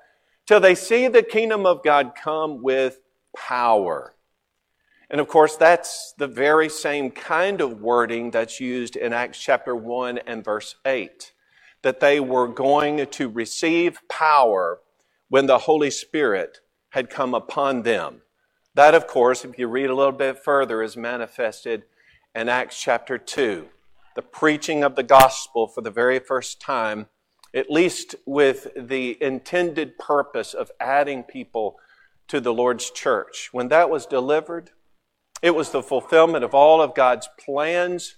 till 0.47 0.59
they 0.59 0.75
see 0.75 1.07
the 1.07 1.23
kingdom 1.23 1.65
of 1.65 1.85
God 1.85 2.15
come 2.21 2.61
with 2.61 2.99
power. 3.37 4.17
And 5.11 5.21
of 5.21 5.27
course, 5.27 5.57
that's 5.57 6.15
the 6.19 6.29
very 6.29 6.69
same 6.69 7.11
kind 7.11 7.61
of 7.61 7.81
wording 7.81 8.31
that's 8.31 8.61
used 8.61 8.95
in 8.95 9.13
Acts 9.13 9.41
chapter 9.41 9.75
1 9.75 10.19
and 10.19 10.45
verse 10.45 10.77
8 10.87 11.33
that 11.83 12.01
they 12.01 12.21
were 12.21 12.47
going 12.47 13.07
to 13.07 13.29
receive 13.29 14.01
power 14.09 14.81
when 15.29 15.47
the 15.47 15.59
Holy 15.59 15.91
Spirit 15.91 16.61
had 16.91 17.11
come 17.11 17.35
upon 17.35 17.83
them. 17.83 18.21
That, 18.75 18.95
of 18.95 19.07
course, 19.07 19.45
if 19.45 19.59
you 19.59 19.67
read 19.67 19.91
a 19.91 19.95
little 19.95 20.13
bit 20.13 20.39
further, 20.39 20.83
is 20.83 20.97
manifested 20.97 21.85
in 22.35 22.49
Acts 22.49 22.81
chapter 22.81 23.19
2. 23.19 23.67
The 24.15 24.23
preaching 24.23 24.85
of 24.85 24.95
the 24.95 25.03
gospel 25.03 25.67
for 25.67 25.81
the 25.81 25.91
very 25.91 26.19
first 26.19 26.61
time, 26.61 27.07
at 27.53 27.71
least 27.71 28.15
with 28.27 28.69
the 28.77 29.21
intended 29.21 29.99
purpose 29.99 30.55
of 30.55 30.71
adding 30.79 31.25
people 31.25 31.79
to 32.29 32.41
the 32.41 32.53
Lord's 32.53 32.91
church. 32.91 33.49
When 33.51 33.69
that 33.69 33.91
was 33.91 34.07
delivered, 34.07 34.71
it 35.43 35.55
was 35.55 35.71
the 35.71 35.83
fulfillment 35.83 36.45
of 36.45 36.55
all 36.55 36.83
of 36.83 36.95
God's 36.95 37.29
plans 37.39 38.17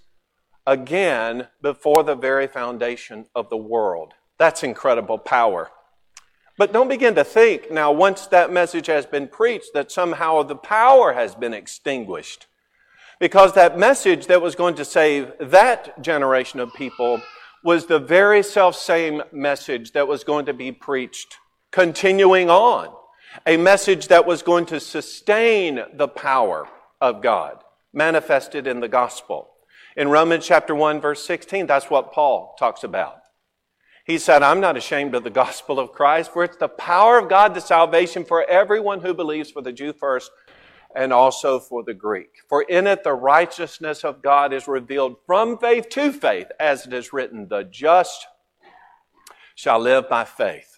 again 0.65 1.47
before 1.61 2.03
the 2.03 2.15
very 2.15 2.47
foundation 2.47 3.25
of 3.35 3.49
the 3.49 3.57
world. 3.57 4.13
That's 4.37 4.63
incredible 4.63 5.17
power. 5.17 5.69
But 6.57 6.71
don't 6.71 6.87
begin 6.87 7.15
to 7.15 7.23
think 7.23 7.71
now, 7.71 7.91
once 7.91 8.27
that 8.27 8.51
message 8.51 8.87
has 8.87 9.05
been 9.05 9.27
preached, 9.27 9.71
that 9.73 9.91
somehow 9.91 10.43
the 10.43 10.55
power 10.55 11.13
has 11.13 11.33
been 11.33 11.53
extinguished. 11.53 12.47
Because 13.19 13.53
that 13.53 13.77
message 13.77 14.27
that 14.27 14.41
was 14.41 14.55
going 14.55 14.75
to 14.75 14.85
save 14.85 15.31
that 15.39 16.01
generation 16.01 16.59
of 16.59 16.73
people 16.73 17.21
was 17.63 17.85
the 17.85 17.99
very 17.99 18.43
self 18.43 18.75
same 18.75 19.23
message 19.31 19.93
that 19.93 20.07
was 20.07 20.23
going 20.23 20.45
to 20.45 20.53
be 20.53 20.71
preached 20.71 21.37
continuing 21.71 22.49
on. 22.49 22.93
A 23.47 23.57
message 23.57 24.09
that 24.09 24.27
was 24.27 24.43
going 24.43 24.65
to 24.67 24.79
sustain 24.79 25.83
the 25.93 26.07
power 26.07 26.67
of 27.03 27.21
God 27.21 27.61
manifested 27.91 28.65
in 28.65 28.79
the 28.79 28.87
gospel. 28.87 29.49
In 29.97 30.07
Romans 30.07 30.47
chapter 30.47 30.73
1 30.73 31.01
verse 31.01 31.23
16, 31.25 31.67
that's 31.67 31.89
what 31.89 32.13
Paul 32.13 32.55
talks 32.57 32.81
about. 32.85 33.17
He 34.05 34.17
said, 34.17 34.41
I'm 34.41 34.61
not 34.61 34.77
ashamed 34.77 35.13
of 35.13 35.25
the 35.25 35.29
gospel 35.29 35.79
of 35.79 35.91
Christ, 35.91 36.31
for 36.31 36.45
it's 36.45 36.55
the 36.55 36.69
power 36.69 37.19
of 37.19 37.29
God 37.29 37.53
to 37.53 37.61
salvation 37.61 38.23
for 38.23 38.49
everyone 38.49 39.01
who 39.01 39.13
believes, 39.13 39.51
for 39.51 39.61
the 39.61 39.73
Jew 39.73 39.91
first, 39.91 40.31
and 40.95 41.11
also 41.11 41.59
for 41.59 41.83
the 41.83 41.93
Greek. 41.93 42.29
For 42.47 42.61
in 42.63 42.87
it 42.87 43.03
the 43.03 43.13
righteousness 43.13 44.05
of 44.05 44.21
God 44.21 44.53
is 44.53 44.67
revealed 44.67 45.17
from 45.25 45.57
faith 45.57 45.89
to 45.89 46.13
faith, 46.13 46.47
as 46.57 46.85
it 46.85 46.93
is 46.93 47.11
written, 47.11 47.49
the 47.49 47.63
just 47.63 48.27
shall 49.55 49.79
live 49.79 50.07
by 50.09 50.23
faith. 50.23 50.72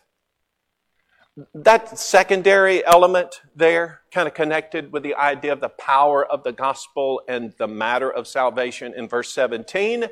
That 1.54 2.00
secondary 2.00 2.86
element 2.86 3.42
there, 3.56 4.02
kind 4.12 4.28
of 4.28 4.34
connected 4.34 4.94
with 4.94 5.04
the 5.04 5.16
idea 5.16 5.52
of 5.52 5.60
the 5.60 5.70
power 5.70 6.26
of 6.26 6.44
the 6.44 6.54
gospel 6.54 7.22
and 7.28 7.54
the 7.58 7.68
matter 7.68 8.10
of 8.10 8.26
salvation 8.26 8.94
in 8.96 9.10
verse 9.10 9.34
17, 9.34 10.06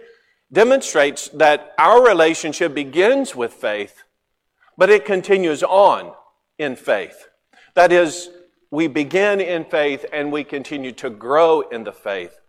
demonstrates 0.51 1.29
that 1.29 1.73
our 1.77 2.05
relationship 2.05 2.73
begins 2.73 3.35
with 3.35 3.53
faith, 3.53 4.03
but 4.77 4.89
it 4.89 5.05
continues 5.05 5.63
on 5.63 6.13
in 6.59 6.75
faith. 6.75 7.29
That 7.73 7.93
is, 7.93 8.29
we 8.69 8.87
begin 8.87 9.39
in 9.39 9.63
faith 9.63 10.05
and 10.11 10.31
we 10.31 10.43
continue 10.43 10.91
to 10.93 11.09
grow 11.09 11.61
in 11.61 11.85
the 11.85 11.93
faith 11.93 12.41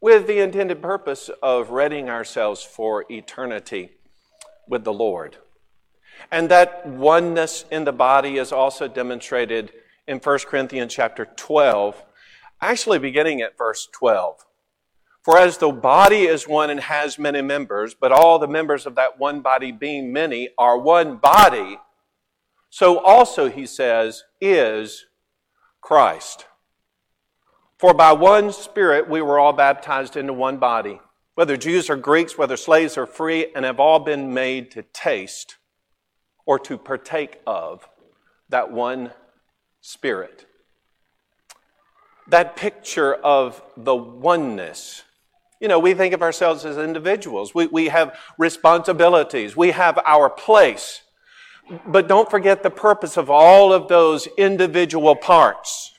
with 0.00 0.26
the 0.26 0.40
intended 0.40 0.82
purpose 0.82 1.30
of 1.42 1.70
readying 1.70 2.08
ourselves 2.08 2.62
for 2.62 3.04
eternity 3.10 3.90
with 4.68 4.84
the 4.84 4.92
Lord. 4.92 5.36
And 6.30 6.50
that 6.50 6.86
oneness 6.86 7.64
in 7.70 7.84
the 7.84 7.92
body 7.92 8.38
is 8.38 8.52
also 8.52 8.88
demonstrated 8.88 9.72
in 10.06 10.18
1 10.18 10.38
Corinthians 10.46 10.92
chapter 10.92 11.26
12, 11.36 12.04
actually 12.60 12.98
beginning 12.98 13.40
at 13.40 13.58
verse 13.58 13.88
12. 13.92 14.44
For 15.22 15.36
as 15.36 15.58
the 15.58 15.70
body 15.70 16.22
is 16.22 16.48
one 16.48 16.70
and 16.70 16.80
has 16.80 17.18
many 17.18 17.42
members, 17.42 17.94
but 17.94 18.12
all 18.12 18.38
the 18.38 18.48
members 18.48 18.86
of 18.86 18.94
that 18.94 19.18
one 19.18 19.40
body 19.40 19.72
being 19.72 20.12
many 20.12 20.48
are 20.56 20.78
one 20.78 21.16
body, 21.16 21.78
so 22.70 22.98
also, 22.98 23.48
he 23.48 23.66
says, 23.66 24.24
is 24.40 25.06
Christ. 25.80 26.46
For 27.78 27.94
by 27.94 28.12
one 28.12 28.52
Spirit 28.52 29.08
we 29.08 29.22
were 29.22 29.38
all 29.38 29.52
baptized 29.52 30.16
into 30.16 30.32
one 30.32 30.56
body, 30.56 31.00
whether 31.34 31.56
Jews 31.56 31.88
or 31.88 31.96
Greeks, 31.96 32.36
whether 32.36 32.56
slaves 32.56 32.98
or 32.98 33.06
free, 33.06 33.52
and 33.54 33.64
have 33.64 33.78
all 33.80 34.00
been 34.00 34.34
made 34.34 34.70
to 34.72 34.82
taste 34.82 35.57
or 36.48 36.58
to 36.58 36.76
partake 36.76 37.38
of 37.46 37.86
that 38.48 38.72
one 38.72 39.12
Spirit. 39.80 40.44
That 42.26 42.56
picture 42.56 43.14
of 43.14 43.62
the 43.76 43.94
oneness 43.94 45.04
you 45.60 45.66
know, 45.66 45.78
we 45.78 45.94
think 45.94 46.14
of 46.14 46.22
ourselves 46.22 46.64
as 46.64 46.78
individuals. 46.78 47.54
We, 47.54 47.66
we 47.66 47.88
have 47.88 48.18
responsibilities. 48.38 49.56
We 49.56 49.72
have 49.72 49.98
our 50.04 50.30
place. 50.30 51.02
But 51.86 52.08
don't 52.08 52.30
forget 52.30 52.62
the 52.62 52.70
purpose 52.70 53.16
of 53.16 53.28
all 53.28 53.72
of 53.72 53.88
those 53.88 54.28
individual 54.38 55.16
parts. 55.16 55.92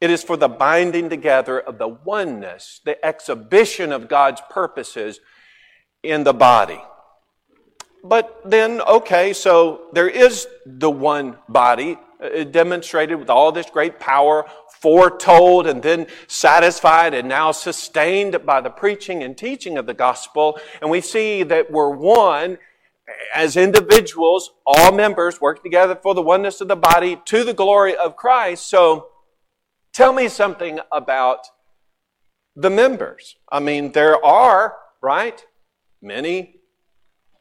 It 0.00 0.10
is 0.10 0.22
for 0.22 0.36
the 0.36 0.48
binding 0.48 1.10
together 1.10 1.58
of 1.58 1.78
the 1.78 1.88
oneness, 1.88 2.80
the 2.84 3.04
exhibition 3.04 3.90
of 3.90 4.08
God's 4.08 4.40
purposes 4.48 5.18
in 6.04 6.22
the 6.22 6.32
body. 6.32 6.80
But 8.08 8.40
then, 8.44 8.80
okay, 8.80 9.32
so 9.34 9.82
there 9.92 10.08
is 10.08 10.48
the 10.64 10.90
one 10.90 11.36
body 11.48 11.98
uh, 12.22 12.44
demonstrated 12.44 13.18
with 13.18 13.28
all 13.28 13.52
this 13.52 13.68
great 13.68 14.00
power, 14.00 14.46
foretold 14.80 15.66
and 15.66 15.82
then 15.82 16.06
satisfied 16.26 17.12
and 17.12 17.28
now 17.28 17.52
sustained 17.52 18.46
by 18.46 18.60
the 18.62 18.70
preaching 18.70 19.22
and 19.22 19.36
teaching 19.36 19.76
of 19.76 19.86
the 19.86 19.94
gospel. 19.94 20.58
And 20.80 20.90
we 20.90 21.02
see 21.02 21.42
that 21.42 21.70
we're 21.70 21.90
one 21.90 22.58
as 23.34 23.56
individuals, 23.56 24.52
all 24.66 24.92
members 24.92 25.40
work 25.40 25.62
together 25.62 25.94
for 25.94 26.14
the 26.14 26.22
oneness 26.22 26.60
of 26.60 26.68
the 26.68 26.76
body 26.76 27.20
to 27.26 27.44
the 27.44 27.54
glory 27.54 27.96
of 27.96 28.16
Christ. 28.16 28.68
So 28.68 29.08
tell 29.92 30.12
me 30.12 30.28
something 30.28 30.80
about 30.92 31.46
the 32.54 32.70
members. 32.70 33.36
I 33.50 33.60
mean, 33.60 33.92
there 33.92 34.22
are, 34.24 34.76
right, 35.02 35.44
many 36.02 36.57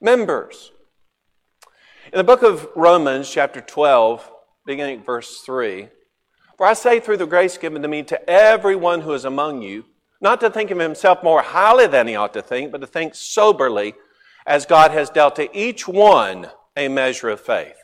members. 0.01 0.71
In 2.11 2.17
the 2.17 2.23
book 2.23 2.43
of 2.43 2.67
Romans, 2.75 3.29
chapter 3.29 3.61
12, 3.61 4.31
beginning 4.65 5.03
verse 5.03 5.41
3, 5.45 5.89
for 6.57 6.65
I 6.65 6.73
say 6.73 6.99
through 6.99 7.17
the 7.17 7.25
grace 7.25 7.57
given 7.57 7.81
to 7.81 7.87
me 7.87 8.03
to 8.03 8.29
everyone 8.29 9.01
who 9.01 9.13
is 9.13 9.25
among 9.25 9.61
you, 9.61 9.85
not 10.21 10.39
to 10.41 10.49
think 10.49 10.71
of 10.71 10.79
himself 10.79 11.23
more 11.23 11.41
highly 11.41 11.87
than 11.87 12.07
he 12.07 12.15
ought 12.15 12.33
to 12.33 12.41
think, 12.41 12.71
but 12.71 12.81
to 12.81 12.87
think 12.87 13.13
soberly, 13.13 13.93
as 14.45 14.65
God 14.65 14.91
has 14.91 15.09
dealt 15.09 15.35
to 15.35 15.55
each 15.55 15.87
one 15.87 16.49
a 16.75 16.87
measure 16.87 17.29
of 17.29 17.41
faith. 17.41 17.75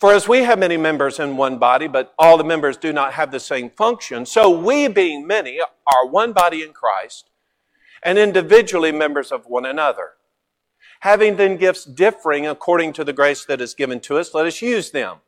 For 0.00 0.12
as 0.12 0.26
we 0.26 0.42
have 0.42 0.58
many 0.58 0.76
members 0.76 1.20
in 1.20 1.36
one 1.36 1.58
body, 1.58 1.86
but 1.86 2.12
all 2.18 2.36
the 2.36 2.44
members 2.44 2.76
do 2.76 2.92
not 2.92 3.12
have 3.12 3.30
the 3.30 3.38
same 3.38 3.70
function, 3.70 4.26
so 4.26 4.50
we, 4.50 4.88
being 4.88 5.26
many, 5.26 5.60
are 5.60 6.06
one 6.06 6.32
body 6.32 6.62
in 6.62 6.72
Christ, 6.72 7.30
and 8.02 8.18
individually 8.18 8.90
members 8.90 9.30
of 9.30 9.46
one 9.46 9.66
another. 9.66 10.14
Having 11.06 11.36
then 11.36 11.56
gifts 11.56 11.84
differing 11.84 12.48
according 12.48 12.92
to 12.94 13.04
the 13.04 13.12
grace 13.12 13.44
that 13.44 13.60
is 13.60 13.74
given 13.74 14.00
to 14.00 14.18
us, 14.18 14.34
let 14.34 14.44
us 14.44 14.60
use 14.60 14.90
them. 14.90 15.18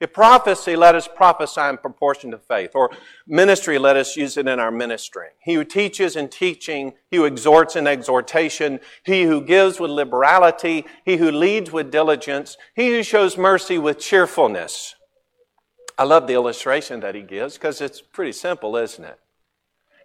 If 0.00 0.14
prophecy, 0.14 0.76
let 0.76 0.94
us 0.94 1.06
prophesy 1.06 1.60
in 1.60 1.76
proportion 1.76 2.30
to 2.30 2.38
faith. 2.38 2.70
Or 2.74 2.88
ministry, 3.26 3.78
let 3.78 3.98
us 3.98 4.16
use 4.16 4.38
it 4.38 4.48
in 4.48 4.58
our 4.58 4.70
ministry. 4.70 5.26
He 5.44 5.52
who 5.52 5.64
teaches 5.64 6.16
in 6.16 6.30
teaching, 6.30 6.94
he 7.10 7.18
who 7.18 7.26
exhorts 7.26 7.76
in 7.76 7.86
exhortation, 7.86 8.80
he 9.02 9.24
who 9.24 9.42
gives 9.42 9.78
with 9.78 9.90
liberality, 9.90 10.86
he 11.04 11.18
who 11.18 11.30
leads 11.30 11.70
with 11.70 11.90
diligence, 11.90 12.56
he 12.74 12.88
who 12.88 13.02
shows 13.02 13.36
mercy 13.36 13.76
with 13.76 13.98
cheerfulness. 13.98 14.94
I 15.98 16.04
love 16.04 16.28
the 16.28 16.32
illustration 16.32 17.00
that 17.00 17.14
he 17.14 17.20
gives 17.20 17.58
because 17.58 17.82
it's 17.82 18.00
pretty 18.00 18.32
simple, 18.32 18.74
isn't 18.74 19.04
it? 19.04 19.20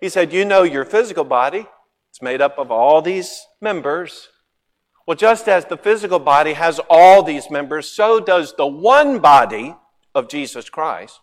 He 0.01 0.10
said, 0.10 0.34
You 0.34 0.43
know 0.43 0.63
your 0.63 0.84
physical 0.84 1.23
body, 1.23 1.67
it's 2.10 2.21
made 2.21 2.41
up 2.41 2.60
of 2.60 2.69
all 2.69 3.01
these 3.01 3.47
members. 3.62 4.28
Well, 5.06 5.15
just 5.15 5.48
as 5.48 5.65
the 5.65 5.78
physical 5.78 6.20
body 6.20 6.54
has 6.54 6.80
all 6.89 7.22
these 7.22 7.52
members, 7.52 7.88
so 7.91 8.20
does 8.20 8.56
the 8.56 8.65
one 8.65 9.20
body 9.20 9.76
of 10.15 10.28
Jesus 10.28 10.70
Christ. 10.70 11.20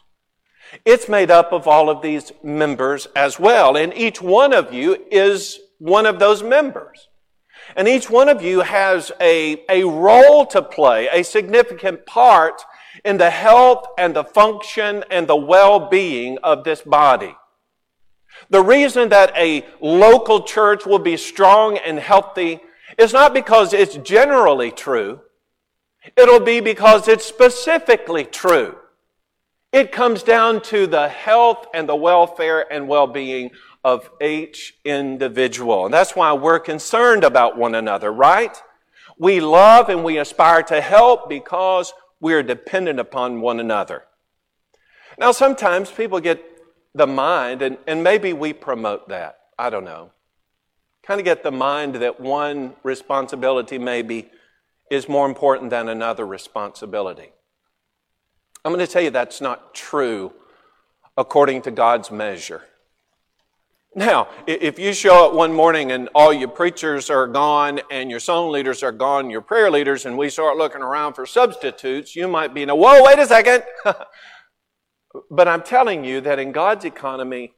It's 0.84 1.08
made 1.08 1.30
up 1.30 1.52
of 1.52 1.66
all 1.66 1.90
of 1.90 2.00
these 2.00 2.32
members 2.42 3.06
as 3.16 3.40
well. 3.40 3.76
And 3.76 3.92
each 3.94 4.22
one 4.22 4.52
of 4.52 4.72
you 4.72 5.04
is 5.10 5.58
one 5.78 6.06
of 6.06 6.18
those 6.18 6.42
members. 6.42 7.08
And 7.76 7.88
each 7.88 8.08
one 8.08 8.28
of 8.28 8.42
you 8.42 8.60
has 8.60 9.10
a, 9.20 9.64
a 9.68 9.84
role 9.84 10.46
to 10.46 10.62
play, 10.62 11.08
a 11.08 11.24
significant 11.24 12.06
part 12.06 12.62
in 13.04 13.18
the 13.18 13.30
health 13.30 13.86
and 13.98 14.14
the 14.14 14.24
function 14.24 15.04
and 15.10 15.26
the 15.26 15.36
well-being 15.36 16.38
of 16.42 16.64
this 16.64 16.82
body. 16.82 17.34
The 18.50 18.62
reason 18.62 19.08
that 19.08 19.32
a 19.36 19.64
local 19.80 20.42
church 20.42 20.86
will 20.86 20.98
be 20.98 21.16
strong 21.16 21.78
and 21.78 21.98
healthy 21.98 22.60
is 22.98 23.12
not 23.12 23.34
because 23.34 23.72
it's 23.72 23.96
generally 23.96 24.70
true. 24.70 25.20
It'll 26.16 26.40
be 26.40 26.60
because 26.60 27.08
it's 27.08 27.24
specifically 27.24 28.24
true. 28.24 28.76
It 29.72 29.92
comes 29.92 30.22
down 30.22 30.60
to 30.62 30.86
the 30.86 31.08
health 31.08 31.66
and 31.72 31.88
the 31.88 31.96
welfare 31.96 32.70
and 32.70 32.88
well-being 32.88 33.50
of 33.84 34.10
each 34.20 34.74
individual. 34.84 35.86
And 35.86 35.94
that's 35.94 36.14
why 36.14 36.32
we're 36.32 36.60
concerned 36.60 37.24
about 37.24 37.56
one 37.56 37.74
another, 37.74 38.12
right? 38.12 38.56
We 39.18 39.40
love 39.40 39.88
and 39.88 40.04
we 40.04 40.18
aspire 40.18 40.62
to 40.64 40.80
help 40.80 41.28
because 41.28 41.92
we're 42.20 42.42
dependent 42.42 43.00
upon 43.00 43.40
one 43.40 43.60
another. 43.60 44.04
Now, 45.18 45.32
sometimes 45.32 45.90
people 45.90 46.20
get 46.20 46.44
the 46.94 47.06
mind, 47.06 47.62
and, 47.62 47.78
and 47.86 48.02
maybe 48.02 48.32
we 48.32 48.52
promote 48.52 49.08
that. 49.08 49.38
I 49.58 49.70
don't 49.70 49.84
know. 49.84 50.10
Kind 51.04 51.20
of 51.20 51.24
get 51.24 51.42
the 51.42 51.50
mind 51.50 51.96
that 51.96 52.20
one 52.20 52.74
responsibility 52.84 53.78
maybe 53.78 54.30
is 54.90 55.08
more 55.08 55.26
important 55.26 55.70
than 55.70 55.88
another 55.88 56.26
responsibility. 56.26 57.32
I'm 58.64 58.72
going 58.72 58.84
to 58.86 58.90
tell 58.90 59.02
you 59.02 59.10
that's 59.10 59.40
not 59.40 59.74
true 59.74 60.32
according 61.16 61.62
to 61.62 61.70
God's 61.70 62.10
measure. 62.10 62.62
Now, 63.94 64.28
if 64.46 64.78
you 64.78 64.94
show 64.94 65.26
up 65.26 65.34
one 65.34 65.52
morning 65.52 65.92
and 65.92 66.08
all 66.14 66.32
your 66.32 66.48
preachers 66.48 67.10
are 67.10 67.26
gone 67.26 67.80
and 67.90 68.10
your 68.10 68.20
song 68.20 68.50
leaders 68.50 68.82
are 68.82 68.92
gone, 68.92 69.28
your 69.28 69.42
prayer 69.42 69.70
leaders, 69.70 70.06
and 70.06 70.16
we 70.16 70.30
start 70.30 70.56
looking 70.56 70.80
around 70.80 71.12
for 71.12 71.26
substitutes, 71.26 72.16
you 72.16 72.26
might 72.26 72.54
be 72.54 72.62
in 72.62 72.70
a, 72.70 72.76
whoa, 72.76 73.02
wait 73.02 73.18
a 73.18 73.26
second. 73.26 73.64
but 75.30 75.46
I'm 75.46 75.62
telling 75.62 76.04
you 76.04 76.22
that 76.22 76.38
in 76.38 76.52
God's 76.52 76.86
economy, 76.86 77.52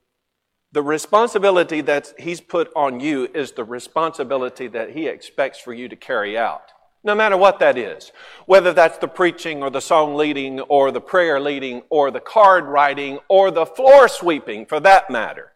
the 0.74 0.82
responsibility 0.82 1.80
that 1.82 2.12
He's 2.18 2.40
put 2.40 2.70
on 2.74 2.98
you 2.98 3.28
is 3.32 3.52
the 3.52 3.62
responsibility 3.62 4.66
that 4.66 4.90
He 4.90 5.06
expects 5.06 5.60
for 5.60 5.72
you 5.72 5.88
to 5.88 5.94
carry 5.94 6.36
out. 6.36 6.72
No 7.04 7.14
matter 7.14 7.36
what 7.36 7.60
that 7.60 7.78
is. 7.78 8.10
Whether 8.46 8.72
that's 8.72 8.98
the 8.98 9.06
preaching 9.06 9.62
or 9.62 9.70
the 9.70 9.80
song 9.80 10.16
leading 10.16 10.58
or 10.60 10.90
the 10.90 11.00
prayer 11.00 11.38
leading 11.38 11.82
or 11.90 12.10
the 12.10 12.20
card 12.20 12.64
writing 12.64 13.20
or 13.28 13.52
the 13.52 13.66
floor 13.66 14.08
sweeping 14.08 14.66
for 14.66 14.80
that 14.80 15.10
matter. 15.10 15.52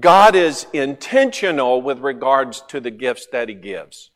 God 0.00 0.34
is 0.34 0.66
intentional 0.72 1.80
with 1.80 2.00
regards 2.00 2.62
to 2.62 2.80
the 2.80 2.90
gifts 2.90 3.26
that 3.30 3.48
He 3.48 3.54
gives 3.54 4.10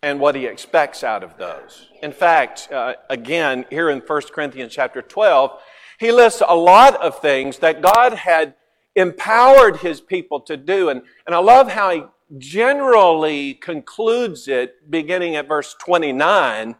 and 0.00 0.20
what 0.20 0.36
He 0.36 0.46
expects 0.46 1.02
out 1.02 1.24
of 1.24 1.38
those. 1.38 1.88
In 2.04 2.12
fact, 2.12 2.68
uh, 2.70 2.94
again, 3.08 3.64
here 3.68 3.90
in 3.90 3.98
1 3.98 4.22
Corinthians 4.32 4.72
chapter 4.72 5.02
12, 5.02 5.60
He 5.98 6.12
lists 6.12 6.40
a 6.46 6.54
lot 6.54 6.94
of 7.02 7.20
things 7.20 7.58
that 7.58 7.82
God 7.82 8.12
had 8.12 8.54
empowered 8.94 9.78
His 9.78 10.00
people 10.00 10.40
to 10.42 10.56
do. 10.56 10.88
And, 10.88 11.02
and 11.26 11.34
I 11.34 11.38
love 11.38 11.70
how 11.70 11.90
He 11.90 12.02
generally 12.38 13.54
concludes 13.54 14.48
it 14.48 14.90
beginning 14.90 15.36
at 15.36 15.48
verse 15.48 15.74
29. 15.80 16.76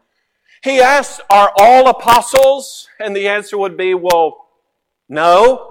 He 0.63 0.79
asks, 0.79 1.21
Are 1.29 1.51
all 1.57 1.87
apostles? 1.87 2.87
And 2.99 3.15
the 3.15 3.27
answer 3.27 3.57
would 3.57 3.77
be, 3.77 3.93
Well, 3.93 4.47
no. 5.09 5.67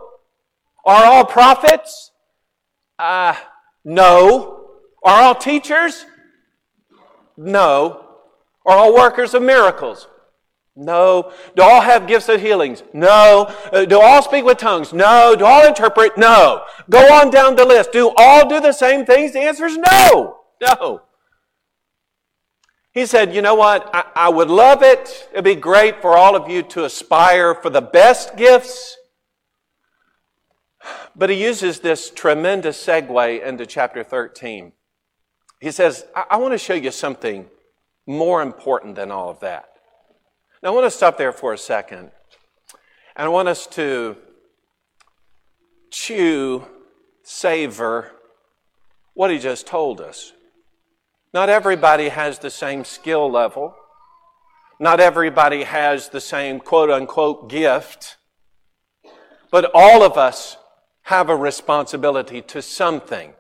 Are 0.85 1.05
all 1.05 1.25
prophets? 1.25 2.11
Uh, 2.99 3.35
no. 3.85 4.71
Are 5.03 5.23
all 5.23 5.35
teachers? 5.35 6.05
No. 7.37 8.07
Are 8.67 8.77
all 8.77 8.95
workers 8.95 9.35
of 9.35 9.43
miracles? 9.43 10.09
No. 10.77 11.33
Do 11.57 11.63
all 11.63 11.81
have 11.81 12.07
gifts 12.07 12.29
of 12.29 12.41
healings? 12.41 12.83
No. 12.93 13.53
Uh, 13.73 13.85
do 13.85 14.01
all 14.01 14.23
speak 14.23 14.45
with 14.45 14.59
tongues? 14.59 14.93
No. 14.93 15.35
Do 15.37 15.45
all 15.45 15.67
interpret? 15.67 16.17
No. 16.17 16.63
Go 16.89 17.13
on 17.13 17.31
down 17.31 17.57
the 17.57 17.65
list. 17.65 17.93
Do 17.93 18.13
all 18.17 18.49
do 18.49 18.61
the 18.61 18.73
same 18.73 19.05
things? 19.05 19.33
The 19.33 19.41
answer 19.41 19.67
is 19.67 19.77
no. 19.77 20.41
No. 20.63 21.03
He 22.93 23.07
said, 23.07 23.35
You 23.35 23.43
know 23.43 23.55
what? 23.55 23.91
I, 23.93 24.05
I 24.15 24.29
would 24.29 24.49
love 24.49 24.83
it. 24.83 25.29
It'd 25.33 25.45
be 25.45 25.55
great 25.55 26.01
for 26.01 26.17
all 26.17 26.37
of 26.37 26.51
you 26.51 26.63
to 26.63 26.85
aspire 26.85 27.55
for 27.55 27.71
the 27.71 27.83
best 27.83 28.37
gifts 28.37 28.97
but 31.17 31.31
he 31.31 31.43
uses 31.43 31.81
this 31.81 32.11
tremendous 32.11 32.83
segue 32.85 33.45
into 33.45 33.67
chapter 33.67 34.03
13. 34.03 34.73
He 35.61 35.71
says, 35.71 36.07
I, 36.15 36.25
I 36.31 36.37
want 36.37 36.53
to 36.55 36.59
show 36.59 36.75
you 36.75 36.91
something 36.91 37.47
more 38.07 38.43
important 38.43 38.97
than 38.97 39.11
all 39.11 39.29
of 39.29 39.41
that. 39.41 39.70
Now, 40.63 40.71
I 40.71 40.73
want 40.73 40.87
to 40.87 40.91
stop 40.91 41.17
there 41.17 41.33
for 41.33 41.53
a 41.53 41.59
second. 41.59 42.11
And 43.17 43.27
I 43.27 43.29
want 43.29 43.49
us 43.49 43.67
to 43.69 44.17
chew, 45.91 46.67
savor 47.23 48.13
what 49.15 49.31
he 49.31 49.39
just 49.39 49.67
told 49.67 50.01
us. 50.01 50.33
Not 51.33 51.49
everybody 51.49 52.09
has 52.09 52.39
the 52.39 52.51
same 52.51 52.85
skill 52.85 53.31
level. 53.31 53.75
Not 54.79 55.01
everybody 55.01 55.65
has 55.65 56.09
the 56.09 56.21
same 56.21 56.61
quote 56.61 56.91
unquote 56.91 57.49
gift. 57.49 58.17
But 59.51 59.71
all 59.75 60.03
of 60.03 60.17
us 60.17 60.57
have 61.03 61.29
a 61.29 61.37
responsibility 61.37 62.43
to 62.43 62.61
something. 62.61 63.33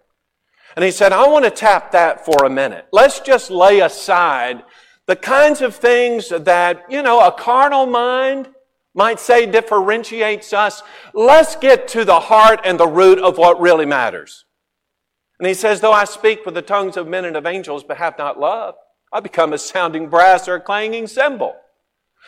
And 0.76 0.84
he 0.84 0.90
said, 0.90 1.12
I 1.12 1.26
want 1.28 1.44
to 1.44 1.50
tap 1.50 1.92
that 1.92 2.24
for 2.24 2.44
a 2.44 2.50
minute. 2.50 2.86
Let's 2.92 3.20
just 3.20 3.50
lay 3.50 3.80
aside 3.80 4.62
the 5.10 5.16
kinds 5.16 5.60
of 5.60 5.74
things 5.74 6.28
that, 6.28 6.84
you 6.88 7.02
know, 7.02 7.18
a 7.26 7.32
carnal 7.32 7.84
mind 7.84 8.48
might 8.94 9.18
say 9.18 9.44
differentiates 9.44 10.52
us. 10.52 10.84
Let's 11.12 11.56
get 11.56 11.88
to 11.88 12.04
the 12.04 12.20
heart 12.20 12.60
and 12.62 12.78
the 12.78 12.86
root 12.86 13.18
of 13.18 13.36
what 13.36 13.60
really 13.60 13.86
matters. 13.86 14.44
And 15.40 15.48
he 15.48 15.54
says, 15.54 15.80
though 15.80 15.92
I 15.92 16.04
speak 16.04 16.46
with 16.46 16.54
the 16.54 16.62
tongues 16.62 16.96
of 16.96 17.08
men 17.08 17.24
and 17.24 17.36
of 17.36 17.44
angels, 17.44 17.82
but 17.82 17.96
have 17.96 18.18
not 18.18 18.38
love, 18.38 18.76
I 19.12 19.18
become 19.18 19.52
a 19.52 19.58
sounding 19.58 20.08
brass 20.08 20.46
or 20.46 20.54
a 20.54 20.60
clanging 20.60 21.08
cymbal. 21.08 21.56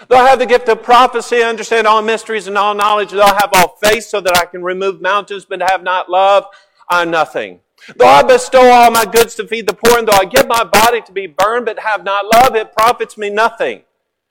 Though 0.09 0.17
I 0.17 0.31
have 0.31 0.41
the 0.41 0.47
gift 0.47 0.69
of 0.69 0.83
prophecy, 0.83 1.37
I 1.37 1.49
understand 1.49 1.87
all 1.87 2.03
mysteries 2.03 2.49
and 2.49 2.59
all 2.59 2.75
knowledge. 2.75 3.13
They'll 3.13 3.27
have 3.27 3.51
all 3.53 3.77
faith 3.81 4.05
so 4.05 4.21
that 4.23 4.37
I 4.37 4.45
can 4.47 4.65
remove 4.65 5.01
mountains, 5.01 5.45
but 5.45 5.63
have 5.63 5.85
not 5.85 6.11
love, 6.11 6.47
I'm 6.89 7.13
nothing. 7.13 7.61
Though 7.97 8.07
I 8.07 8.23
bestow 8.23 8.71
all 8.71 8.91
my 8.91 9.05
goods 9.05 9.35
to 9.37 9.47
feed 9.47 9.67
the 9.67 9.75
poor, 9.75 9.99
and 9.99 10.07
though 10.07 10.19
I 10.19 10.25
give 10.25 10.47
my 10.47 10.65
body 10.65 11.01
to 11.03 11.13
be 11.13 11.27
burned, 11.27 11.67
but 11.67 11.81
have 11.81 12.05
not 12.05 12.27
love, 12.27 12.55
it 12.55 12.73
profits 12.73 13.19
me 13.19 13.29
nothing. 13.29 13.83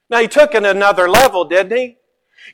Now 0.10 0.20
he 0.20 0.28
took 0.28 0.56
it 0.56 0.66
another 0.66 1.10
level, 1.10 1.46
didn't 1.46 1.78
he? 1.78 1.98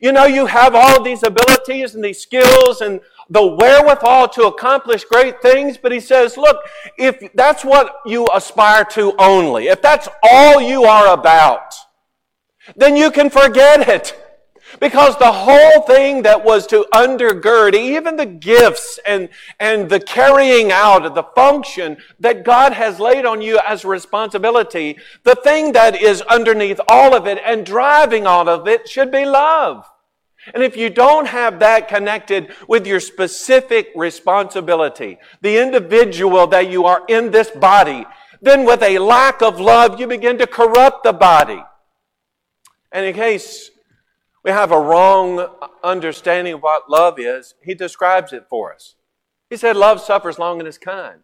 You 0.02 0.12
know, 0.12 0.26
you 0.26 0.48
have 0.48 0.76
all 0.76 1.02
these 1.02 1.24
abilities 1.24 1.96
and 1.96 2.04
these 2.04 2.22
skills 2.22 2.82
and 2.82 3.00
the 3.30 3.46
wherewithal 3.46 4.30
to 4.30 4.46
accomplish 4.46 5.04
great 5.06 5.42
things, 5.42 5.78
but 5.78 5.92
he 5.92 6.00
says, 6.00 6.38
look, 6.38 6.58
if 6.98 7.34
that's 7.34 7.64
what 7.64 8.00
you 8.06 8.28
aspire 8.34 8.86
to 8.86 9.14
only, 9.20 9.68
if 9.68 9.82
that's 9.82 10.08
all 10.24 10.62
you 10.62 10.84
are 10.84 11.14
about, 11.14 11.74
then 12.76 12.96
you 12.96 13.12
can 13.12 13.30
forget 13.30 13.88
it. 13.88 14.27
Because 14.80 15.18
the 15.18 15.32
whole 15.32 15.82
thing 15.82 16.24
that 16.24 16.44
was 16.44 16.68
to 16.68 16.86
undergird 16.94 17.74
even 17.74 18.16
the 18.16 18.26
gifts 18.26 19.00
and, 19.06 19.30
and 19.60 19.90
the 19.90 20.00
carrying 20.00 20.72
out 20.72 21.06
of 21.06 21.16
the 21.16 21.24
function 21.24 21.98
that 22.20 22.44
God 22.44 22.74
has 22.74 23.00
laid 23.00 23.26
on 23.26 23.42
you 23.42 23.60
as 23.66 23.86
responsibility, 23.86 24.98
the 25.24 25.36
thing 25.36 25.72
that 25.72 26.02
is 26.02 26.22
underneath 26.24 26.80
all 26.88 27.16
of 27.16 27.28
it 27.28 27.40
and 27.46 27.66
driving 27.66 28.28
all 28.28 28.50
of 28.50 28.68
it 28.68 28.88
should 28.88 29.12
be 29.12 29.26
love. 29.26 29.86
And 30.54 30.64
if 30.64 30.78
you 30.78 30.90
don't 30.90 31.28
have 31.28 31.60
that 31.60 31.88
connected 31.88 32.54
with 32.68 32.88
your 32.88 33.00
specific 33.00 33.90
responsibility, 33.96 35.18
the 35.42 35.58
individual 35.62 36.48
that 36.48 36.70
you 36.70 36.86
are 36.86 37.04
in 37.08 37.32
this 37.32 37.52
body, 37.52 38.06
then 38.42 38.66
with 38.66 38.82
a 38.84 39.00
lack 39.00 39.42
of 39.42 39.60
love, 39.60 40.00
you 40.00 40.08
begin 40.08 40.38
to 40.38 40.48
corrupt 40.48 41.04
the 41.04 41.14
body. 41.14 41.62
And 42.92 43.06
in 43.06 43.14
case 43.14 43.72
we 44.48 44.54
have 44.54 44.72
a 44.72 44.80
wrong 44.80 45.46
understanding 45.84 46.54
of 46.54 46.62
what 46.62 46.90
love 46.90 47.20
is, 47.20 47.56
he 47.62 47.76
describes 47.76 48.32
it 48.32 48.46
for 48.50 48.74
us. 48.74 48.96
He 49.50 49.58
said, 49.58 49.76
Love 49.76 50.00
suffers 50.00 50.40
long 50.40 50.60
and 50.60 50.68
is 50.70 50.78
kind. 50.78 51.20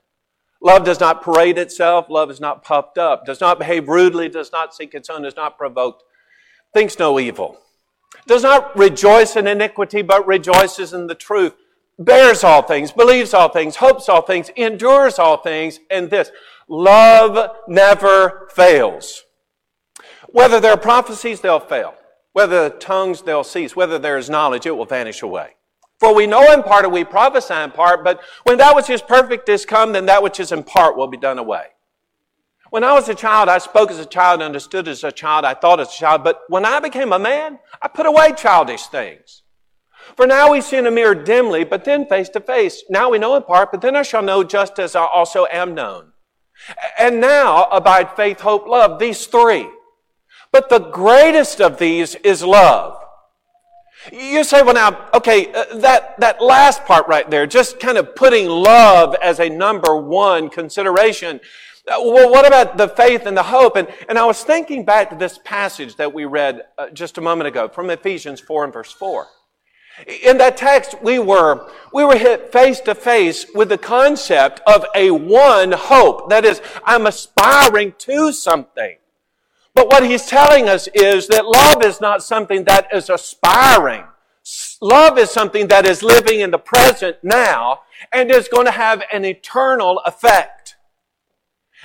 Love 0.61 0.83
does 0.83 0.99
not 0.99 1.21
parade 1.21 1.57
itself. 1.57 2.07
Love 2.09 2.29
is 2.29 2.41
not 2.41 2.65
puffed 2.65 2.97
up, 2.97 3.25
does 3.25 3.39
not 3.39 3.59
behave 3.59 3.87
rudely, 3.87 4.27
does 4.27 4.51
not 4.51 4.75
seek 4.75 4.93
its 4.93 5.09
own, 5.09 5.23
is 5.23 5.37
not 5.37 5.57
provoked, 5.57 6.03
thinks 6.73 6.99
no 6.99 7.17
evil, 7.17 7.57
does 8.27 8.43
not 8.43 8.77
rejoice 8.77 9.37
in 9.37 9.47
iniquity, 9.47 10.01
but 10.01 10.27
rejoices 10.27 10.91
in 10.91 11.07
the 11.07 11.15
truth, 11.15 11.53
bears 11.97 12.43
all 12.43 12.61
things, 12.61 12.91
believes 12.91 13.33
all 13.33 13.47
things, 13.47 13.77
hopes 13.77 14.09
all 14.09 14.23
things, 14.23 14.49
endures 14.57 15.17
all 15.17 15.37
things, 15.37 15.79
and 15.89 16.09
this 16.09 16.29
love 16.67 17.55
never 17.69 18.49
fails. 18.53 19.23
Whether 20.27 20.59
there 20.59 20.73
are 20.73 20.77
prophecies, 20.77 21.39
they'll 21.39 21.61
fail. 21.61 21.95
Whether 22.33 22.69
tongues, 22.69 23.21
they'll 23.21 23.43
cease. 23.43 23.75
Whether 23.75 23.97
there 23.97 24.17
is 24.17 24.29
knowledge, 24.29 24.65
it 24.65 24.75
will 24.75 24.85
vanish 24.85 25.21
away. 25.21 25.51
For 25.99 26.13
we 26.13 26.27
know 26.27 26.51
in 26.51 26.63
part 26.63 26.83
and 26.83 26.93
we 26.93 27.05
prophesy 27.05 27.53
in 27.53 27.71
part, 27.71 28.03
but 28.03 28.19
when 28.43 28.57
that 28.57 28.75
which 28.75 28.89
is 28.89 29.01
perfect 29.01 29.47
is 29.47 29.65
come, 29.65 29.93
then 29.93 30.07
that 30.07 30.21
which 30.21 30.39
is 30.39 30.51
in 30.51 30.63
part 30.63 30.97
will 30.97 31.07
be 31.07 31.17
done 31.17 31.37
away. 31.37 31.67
When 32.71 32.83
I 32.83 32.93
was 32.93 33.07
a 33.07 33.15
child, 33.15 33.49
I 33.49 33.59
spoke 33.59 33.91
as 33.91 33.99
a 33.99 34.05
child, 34.05 34.41
understood 34.41 34.87
as 34.87 35.03
a 35.03 35.11
child, 35.11 35.45
I 35.45 35.53
thought 35.53 35.79
as 35.79 35.89
a 35.89 35.97
child, 35.97 36.23
but 36.23 36.41
when 36.49 36.65
I 36.65 36.79
became 36.79 37.13
a 37.13 37.19
man, 37.19 37.59
I 37.81 37.87
put 37.87 38.07
away 38.07 38.33
childish 38.33 38.87
things. 38.87 39.43
For 40.17 40.27
now 40.27 40.51
we 40.51 40.59
see 40.59 40.77
in 40.77 40.87
a 40.87 40.91
mirror 40.91 41.15
dimly, 41.15 41.63
but 41.63 41.85
then 41.85 42.07
face 42.07 42.29
to 42.29 42.39
face. 42.39 42.83
Now 42.89 43.11
we 43.11 43.19
know 43.19 43.35
in 43.35 43.43
part, 43.43 43.71
but 43.71 43.81
then 43.81 43.95
I 43.95 44.01
shall 44.01 44.23
know 44.23 44.43
just 44.43 44.79
as 44.79 44.95
I 44.95 45.05
also 45.05 45.45
am 45.51 45.75
known. 45.75 46.13
And 46.97 47.21
now 47.21 47.65
abide 47.65 48.15
faith, 48.15 48.41
hope, 48.41 48.67
love, 48.67 48.99
these 48.99 49.25
three. 49.27 49.69
But 50.53 50.69
the 50.69 50.79
greatest 50.79 51.59
of 51.59 51.79
these 51.79 52.15
is 52.15 52.43
love. 52.43 53.03
You 54.11 54.43
say, 54.43 54.61
well, 54.61 54.75
now, 54.75 55.09
okay, 55.13 55.51
uh, 55.51 55.77
that, 55.79 56.19
that 56.19 56.41
last 56.41 56.85
part 56.85 57.07
right 57.07 57.29
there, 57.29 57.47
just 57.47 57.79
kind 57.79 57.97
of 57.97 58.15
putting 58.15 58.47
love 58.47 59.15
as 59.15 59.39
a 59.39 59.49
number 59.49 59.97
one 59.97 60.49
consideration, 60.49 61.41
Uh, 61.85 61.99
well, 61.99 62.31
what 62.31 62.47
about 62.47 62.77
the 62.77 62.87
faith 62.87 63.25
and 63.25 63.35
the 63.35 63.43
hope? 63.43 63.75
And, 63.75 63.89
and 64.07 64.17
I 64.17 64.25
was 64.25 64.41
thinking 64.41 64.85
back 64.85 65.09
to 65.09 65.17
this 65.17 65.37
passage 65.43 65.97
that 65.97 66.13
we 66.13 66.23
read 66.23 66.61
uh, 66.77 66.89
just 66.91 67.17
a 67.17 67.21
moment 67.21 67.49
ago 67.49 67.67
from 67.67 67.89
Ephesians 67.89 68.39
4 68.39 68.63
and 68.63 68.73
verse 68.73 68.91
4. 68.93 69.27
In 70.23 70.37
that 70.37 70.55
text, 70.55 70.95
we 71.03 71.19
were, 71.19 71.69
we 71.91 72.05
were 72.05 72.17
hit 72.17 72.53
face 72.53 72.79
to 72.81 72.95
face 72.95 73.45
with 73.53 73.67
the 73.67 73.77
concept 73.77 74.61
of 74.65 74.85
a 74.95 75.11
one 75.11 75.73
hope. 75.73 76.29
That 76.29 76.45
is, 76.45 76.61
I'm 76.85 77.05
aspiring 77.05 77.95
to 77.99 78.31
something. 78.31 78.97
But 79.75 79.87
what 79.87 80.05
he's 80.05 80.25
telling 80.25 80.69
us 80.69 80.87
is 80.93 81.27
that 81.29 81.45
love 81.45 81.83
is 81.83 81.99
not 81.99 82.23
something 82.23 82.63
that 82.65 82.87
is 82.93 83.09
aspiring. 83.09 84.03
Love 84.81 85.17
is 85.17 85.31
something 85.31 85.67
that 85.67 85.87
is 85.87 86.03
living 86.03 86.41
in 86.41 86.51
the 86.51 86.59
present 86.59 87.17
now 87.23 87.81
and 88.11 88.29
is 88.29 88.47
going 88.47 88.65
to 88.65 88.71
have 88.71 89.01
an 89.11 89.25
eternal 89.25 89.99
effect. 89.99 90.75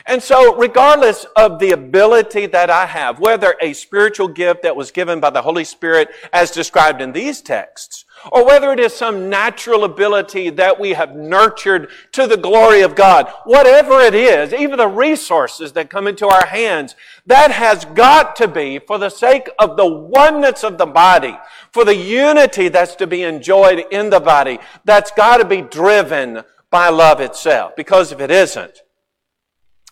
And 0.07 0.23
so, 0.23 0.57
regardless 0.57 1.27
of 1.37 1.59
the 1.59 1.73
ability 1.73 2.47
that 2.47 2.71
I 2.71 2.87
have, 2.87 3.19
whether 3.19 3.57
a 3.61 3.73
spiritual 3.73 4.29
gift 4.29 4.63
that 4.63 4.77
was 4.77 4.91
given 4.91 5.21
by 5.21 5.31
the 5.31 5.43
Holy 5.43 5.65
Spirit 5.65 6.09
as 6.33 6.51
described 6.51 7.03
in 7.03 7.13
these 7.13 7.41
texts, 7.41 8.05
or 8.33 8.45
whether 8.45 8.73
it 8.73 8.81
is 8.81 8.95
some 8.95 9.29
natural 9.29 9.85
ability 9.85 10.51
that 10.51 10.79
we 10.79 10.91
have 10.91 11.15
nurtured 11.15 11.89
to 12.13 12.27
the 12.27 12.37
glory 12.37 12.83
of 12.83 12.95
God, 12.95 13.31
whatever 13.45 14.01
it 14.01 14.15
is, 14.15 14.53
even 14.53 14.79
the 14.79 14.89
resources 14.89 15.73
that 15.73 15.91
come 15.91 16.07
into 16.07 16.27
our 16.27 16.47
hands, 16.47 16.95
that 17.27 17.51
has 17.51 17.85
got 17.85 18.37
to 18.37 18.49
be 18.49 18.79
for 18.79 18.99
the 18.99 19.11
sake 19.11 19.49
of 19.59 19.77
the 19.77 19.87
oneness 19.87 20.65
of 20.65 20.79
the 20.79 20.87
body, 20.87 21.37
for 21.73 21.85
the 21.85 21.95
unity 21.95 22.69
that's 22.69 22.97
to 22.97 23.07
be 23.07 23.23
enjoyed 23.23 23.85
in 23.91 24.11
the 24.11 24.21
body, 24.21 24.59
that's 24.85 25.11
got 25.11 25.39
to 25.39 25.45
be 25.45 25.61
driven 25.61 26.43
by 26.71 26.89
love 26.89 27.21
itself. 27.21 27.77
Because 27.77 28.13
if 28.13 28.21
it 28.21 28.31
isn't, 28.31 28.83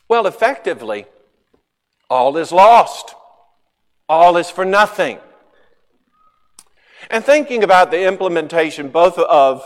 well, 0.08 0.26
effectively, 0.26 1.06
all 2.08 2.36
is 2.36 2.52
lost. 2.52 3.14
All 4.08 4.36
is 4.36 4.50
for 4.50 4.64
nothing. 4.64 5.18
And 7.10 7.24
thinking 7.24 7.64
about 7.64 7.90
the 7.90 8.06
implementation 8.06 8.88
both 8.88 9.18
of, 9.18 9.64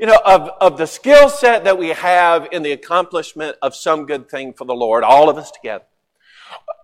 you 0.00 0.06
know, 0.06 0.20
of, 0.24 0.50
of 0.60 0.78
the 0.78 0.86
skill 0.86 1.28
set 1.28 1.64
that 1.64 1.78
we 1.78 1.88
have 1.88 2.48
in 2.52 2.62
the 2.62 2.72
accomplishment 2.72 3.56
of 3.62 3.74
some 3.74 4.06
good 4.06 4.28
thing 4.28 4.52
for 4.52 4.64
the 4.64 4.74
Lord, 4.74 5.04
all 5.04 5.28
of 5.28 5.36
us 5.36 5.50
together. 5.50 5.84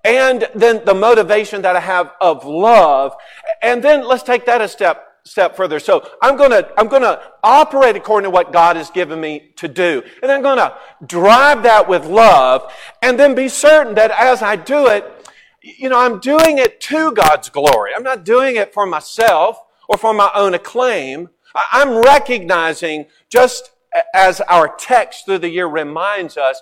And 0.04 0.48
then 0.54 0.84
the 0.84 0.94
motivation 0.94 1.62
that 1.62 1.76
I 1.76 1.80
have 1.80 2.12
of 2.20 2.44
love. 2.44 3.14
And 3.62 3.82
then 3.82 4.06
let's 4.06 4.22
take 4.22 4.46
that 4.46 4.60
a 4.60 4.68
step 4.68 5.11
step 5.24 5.56
further. 5.56 5.78
So 5.78 6.08
I'm 6.20 6.36
gonna, 6.36 6.68
I'm 6.76 6.88
gonna 6.88 7.20
operate 7.42 7.96
according 7.96 8.30
to 8.30 8.30
what 8.30 8.52
God 8.52 8.76
has 8.76 8.90
given 8.90 9.20
me 9.20 9.52
to 9.56 9.68
do. 9.68 10.02
And 10.22 10.30
I'm 10.30 10.42
gonna 10.42 10.76
drive 11.06 11.62
that 11.62 11.88
with 11.88 12.06
love 12.06 12.72
and 13.00 13.18
then 13.18 13.34
be 13.34 13.48
certain 13.48 13.94
that 13.94 14.10
as 14.10 14.42
I 14.42 14.56
do 14.56 14.86
it, 14.88 15.28
you 15.62 15.88
know, 15.88 15.98
I'm 15.98 16.18
doing 16.18 16.58
it 16.58 16.80
to 16.82 17.12
God's 17.12 17.48
glory. 17.48 17.92
I'm 17.94 18.02
not 18.02 18.24
doing 18.24 18.56
it 18.56 18.74
for 18.74 18.84
myself 18.84 19.58
or 19.88 19.96
for 19.96 20.12
my 20.12 20.30
own 20.34 20.54
acclaim. 20.54 21.28
I'm 21.54 22.02
recognizing 22.02 23.06
just 23.28 23.70
as 24.14 24.40
our 24.42 24.74
text 24.76 25.26
through 25.26 25.38
the 25.38 25.50
year 25.50 25.66
reminds 25.66 26.36
us, 26.36 26.60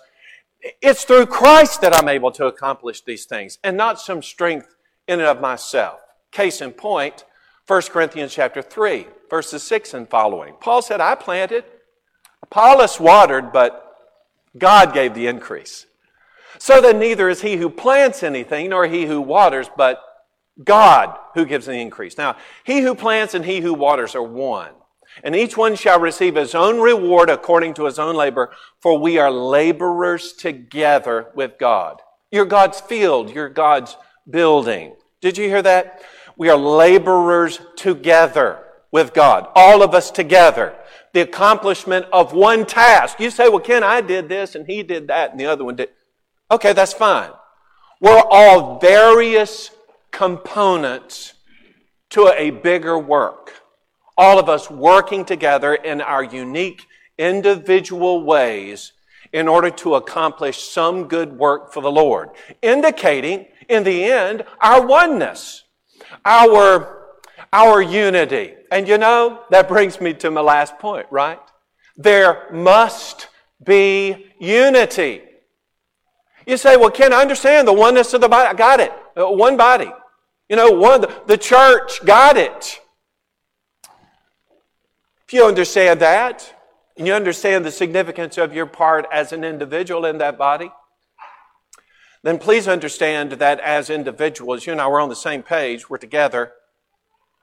it's 0.83 1.05
through 1.05 1.27
Christ 1.27 1.81
that 1.81 1.95
I'm 1.95 2.09
able 2.09 2.33
to 2.33 2.47
accomplish 2.47 3.03
these 3.03 3.25
things 3.25 3.59
and 3.65 3.77
not 3.77 4.01
some 4.01 4.23
strength 4.23 4.75
in 5.09 5.21
and 5.21 5.29
of 5.29 5.41
myself. 5.41 6.01
Case 6.33 6.61
in 6.61 6.73
point, 6.73 7.25
1 7.71 7.83
Corinthians 7.83 8.35
chapter 8.35 8.63
3, 8.63 9.07
verses 9.31 9.63
6 9.63 9.95
and 9.95 10.11
following. 10.11 10.55
Paul 10.61 10.83
said, 10.83 11.01
I 11.01 11.15
planted, 11.15 11.63
Apollos 12.43 12.99
watered, 12.99 13.53
but 13.53 13.95
God 14.59 14.93
gave 14.93 15.15
the 15.15 15.29
increase. 15.29 15.87
So 16.59 16.81
that 16.81 16.97
neither 16.97 17.29
is 17.29 17.43
he 17.43 17.59
who 17.59 17.71
plants 17.71 18.25
anything 18.25 18.71
nor 18.71 18.89
he 18.89 19.07
who 19.07 19.21
waters, 19.21 19.71
but 19.77 20.03
God 20.65 21.17
who 21.35 21.45
gives 21.45 21.67
the 21.67 21.75
increase. 21.75 22.19
Now, 22.19 22.35
he 22.65 22.81
who 22.81 22.97
plants 22.97 23.35
and 23.35 23.45
he 23.45 23.61
who 23.61 23.73
waters 23.73 24.17
are 24.17 24.23
one. 24.23 24.73
And 25.23 25.37
each 25.37 25.57
one 25.57 25.77
shall 25.77 26.01
receive 26.01 26.35
his 26.35 26.57
own 26.57 26.81
reward 26.81 27.31
according 27.31 27.75
to 27.75 27.85
his 27.85 28.01
own 28.01 28.17
labor, 28.17 28.51
for 28.81 28.99
we 28.99 29.17
are 29.19 29.31
laborers 29.31 30.33
together 30.33 31.29
with 31.37 31.57
God. 31.61 32.03
You're 32.33 32.47
God's 32.47 32.81
field, 32.81 33.31
you're 33.31 33.49
God's 33.49 33.97
building. 34.29 34.97
Did 35.21 35.39
you 35.39 35.49
hear 35.49 35.63
that? 35.63 36.03
We 36.41 36.49
are 36.49 36.57
laborers 36.57 37.61
together 37.77 38.65
with 38.91 39.13
God. 39.13 39.49
All 39.55 39.83
of 39.83 39.93
us 39.93 40.11
together. 40.11 40.75
The 41.13 41.21
accomplishment 41.21 42.07
of 42.15 42.33
one 42.33 42.65
task. 42.65 43.21
You 43.21 43.29
say, 43.29 43.51
well, 43.51 43.61
Ken, 43.61 43.85
I 43.85 44.01
did 44.01 44.31
this 44.31 44.55
and 44.55 44.67
he 44.67 44.83
did 44.83 45.09
that 45.09 45.33
and 45.33 45.39
the 45.39 45.45
other 45.45 45.65
one 45.65 45.77
did. 45.77 45.91
Okay, 46.51 46.73
that's 46.73 46.95
fine. 46.95 47.29
We're 48.01 48.23
all 48.31 48.79
various 48.79 49.71
components 50.13 51.35
to 52.09 52.33
a 52.35 52.49
bigger 52.49 52.99
work. 52.99 53.53
All 54.17 54.39
of 54.39 54.49
us 54.49 54.71
working 54.71 55.27
together 55.27 55.75
in 55.75 56.01
our 56.01 56.25
unique 56.25 56.87
individual 57.19 58.25
ways 58.25 58.95
in 59.35 59.47
order 59.47 59.69
to 59.73 59.95
accomplish 59.97 60.63
some 60.63 61.07
good 61.07 61.37
work 61.37 61.71
for 61.71 61.83
the 61.83 61.93
Lord, 61.93 62.31
indicating 62.63 63.45
in 63.69 63.85
the 63.85 64.05
end 64.05 64.47
our 64.63 64.87
oneness 64.87 65.65
our, 66.25 67.07
our 67.53 67.83
unity. 67.83 68.55
And 68.71 68.87
you 68.87 68.99
know, 68.99 69.43
that 69.51 69.69
brings 69.69 70.01
me 70.01 70.15
to 70.15 70.31
my 70.31 70.41
last 70.41 70.79
point, 70.79 71.07
right? 71.11 71.41
There 71.97 72.49
must 72.53 73.29
be 73.63 74.33
unity. 74.39 75.23
You 76.47 76.57
say, 76.57 76.77
well, 76.77 76.91
Ken, 76.91 77.13
I 77.13 77.21
understand 77.21 77.69
the 77.69 77.73
oneness 77.73 78.15
of 78.15 78.21
the 78.21 78.29
body. 78.29 78.49
I 78.49 78.55
got 78.55 78.81
it. 78.81 78.93
Uh, 79.17 79.27
one 79.27 79.57
body. 79.57 79.91
You 80.49 80.57
know, 80.57 80.71
one, 80.73 81.03
the, 81.03 81.23
the 81.27 81.37
church 81.37 82.05
got 82.05 82.37
it. 82.37 82.81
If 85.27 85.35
you 85.35 85.45
understand 85.45 86.01
that, 86.01 86.55
and 86.97 87.07
you 87.07 87.15
understand 87.15 87.65
the 87.65 87.71
significance 87.71 88.37
of 88.37 88.55
your 88.55 88.67
part 88.67 89.07
as 89.13 89.33
an 89.33 89.45
individual 89.45 90.05
in 90.05 90.19
that 90.19 90.37
body, 90.37 90.71
then 92.23 92.39
please 92.39 92.69
understand 92.69 93.33
that 93.33 93.61
as 93.61 93.91
individuals, 93.91 94.67
you 94.67 94.73
and 94.73 94.81
I 94.81 94.89
we're 94.89 95.01
on 95.01 95.09
the 95.09 95.17
same 95.17 95.43
page, 95.43 95.89
we're 95.89 95.99
together. 95.99 96.53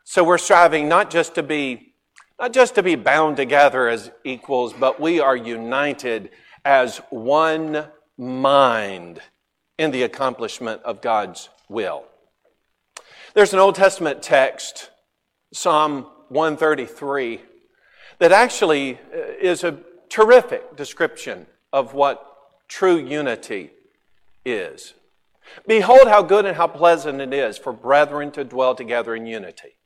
So 0.03 0.23
we're 0.23 0.38
striving 0.38 0.88
not 0.88 1.09
just 1.09 1.36
to 1.36 1.43
be 1.43 1.93
not 2.39 2.53
just 2.53 2.75
to 2.75 2.84
be 2.84 2.95
bound 2.95 3.36
together 3.36 3.88
as 3.88 4.11
equals, 4.23 4.71
but 4.71 4.99
we 4.99 5.19
are 5.19 5.36
united 5.36 6.30
as 6.63 6.97
one 7.09 7.88
mind 8.15 9.19
in 9.80 9.89
the 9.89 10.03
accomplishment 10.03 10.82
of 10.84 11.01
God's 11.01 11.49
will. 11.67 12.05
There's 13.34 13.53
an 13.53 13.59
Old 13.59 13.75
Testament 13.75 14.21
text, 14.21 14.91
Psalm 15.51 16.07
133, 16.30 17.41
that 18.19 18.32
actually 18.32 18.95
uh, 18.95 19.17
is 19.41 19.63
a 19.63 19.80
terrific 20.09 20.75
description 20.75 21.47
of 21.73 21.93
what 21.93 22.23
true 22.67 22.97
unity 22.97 23.71
is. 24.47 24.93
Behold, 25.67 26.07
how 26.07 26.21
good 26.21 26.45
and 26.45 26.57
how 26.57 26.67
pleasant 26.67 27.21
it 27.21 27.33
is 27.33 27.57
for 27.57 27.71
brethren 27.73 28.31
to 28.31 28.43
dwell 28.43 28.75
together 28.75 29.15
in 29.15 29.25
unity. 29.25 29.77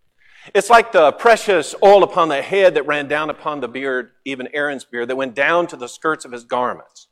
It's 0.56 0.70
like 0.70 0.92
the 0.92 1.12
precious 1.12 1.76
oil 1.84 2.04
upon 2.04 2.30
the 2.30 2.42
head 2.42 2.74
that 2.74 2.88
ran 2.88 3.08
down 3.08 3.30
upon 3.30 3.60
the 3.60 3.68
beard, 3.68 4.12
even 4.26 4.50
Aaron's 4.54 4.86
beard, 4.86 5.08
that 5.10 5.16
went 5.16 5.36
down 5.36 5.68
to 5.68 5.76
the 5.76 5.88
skirts 5.88 6.26
of 6.26 6.32
his 6.32 6.44
garments. 6.44 7.08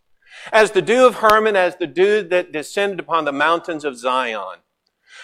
As 0.52 0.72
the 0.72 0.82
dew 0.82 1.06
of 1.06 1.16
Hermon, 1.16 1.56
as 1.56 1.76
the 1.76 1.88
dew 1.88 2.24
that 2.24 2.52
descended 2.52 3.00
upon 3.00 3.26
the 3.26 3.32
mountains 3.32 3.86
of 3.86 3.98
Zion. 3.98 4.60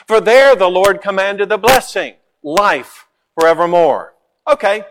For 0.07 0.21
there 0.21 0.55
the 0.55 0.69
Lord 0.69 1.01
commanded 1.01 1.49
the 1.49 1.57
blessing, 1.57 2.15
life 2.43 3.07
forevermore. 3.39 4.13
Okay, 4.47 4.83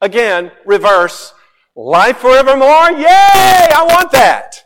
again, 0.00 0.50
reverse. 0.64 1.34
Life 1.74 2.18
forevermore? 2.18 2.90
Yay! 2.92 3.04
I 3.06 3.86
want 3.86 4.12
that. 4.12 4.64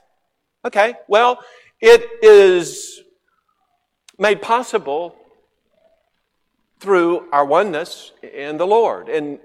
Okay, 0.65 0.95
well, 1.09 1.43
it 1.81 2.23
is 2.23 3.01
made 4.19 4.43
possible 4.43 5.17
through 6.79 7.29
our 7.33 7.45
oneness 7.45 8.13
in 8.23 8.57
the 8.57 8.67
Lord. 8.67 9.09
And 9.09 9.39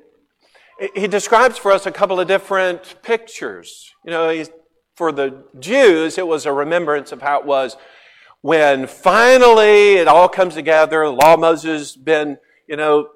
he 0.93 1.07
describes 1.07 1.57
for 1.57 1.71
us 1.71 1.85
a 1.85 1.91
couple 1.91 2.19
of 2.19 2.27
different 2.27 2.95
pictures. 3.01 3.93
You 4.05 4.11
know, 4.11 4.43
for 4.95 5.11
the 5.11 5.43
Jews, 5.59 6.17
it 6.17 6.27
was 6.27 6.45
a 6.45 6.53
remembrance 6.53 7.11
of 7.11 7.21
how 7.21 7.39
it 7.39 7.45
was 7.45 7.77
when 8.41 8.87
finally 8.87 9.95
it 9.95 10.07
all 10.07 10.29
comes 10.29 10.53
together. 10.53 11.05
The 11.05 11.11
law 11.11 11.37
Moses 11.37 11.95
been, 11.95 12.37
you 12.67 12.77
know, 12.77 13.09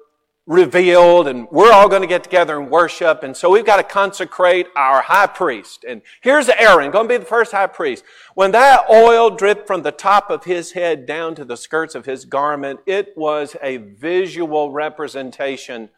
revealed 0.50 1.28
and 1.28 1.46
we're 1.52 1.70
all 1.70 1.88
going 1.88 2.02
to 2.02 2.08
get 2.08 2.24
together 2.24 2.60
and 2.60 2.68
worship. 2.68 3.22
And 3.22 3.36
so 3.36 3.48
we've 3.48 3.64
got 3.64 3.76
to 3.76 3.84
consecrate 3.84 4.66
our 4.74 5.00
high 5.00 5.28
priest. 5.28 5.84
And 5.88 6.02
here's 6.22 6.48
Aaron, 6.48 6.90
going 6.90 7.06
to 7.06 7.14
be 7.14 7.18
the 7.18 7.24
first 7.24 7.52
high 7.52 7.68
priest. 7.68 8.02
When 8.34 8.50
that 8.50 8.84
oil 8.90 9.30
dripped 9.30 9.68
from 9.68 9.82
the 9.82 9.92
top 9.92 10.28
of 10.28 10.42
his 10.42 10.72
head 10.72 11.06
down 11.06 11.36
to 11.36 11.44
the 11.44 11.56
skirts 11.56 11.94
of 11.94 12.04
his 12.04 12.24
garment, 12.24 12.80
it 12.84 13.16
was 13.16 13.54
a 13.62 13.76
visual 13.76 14.72
representation 14.72 15.88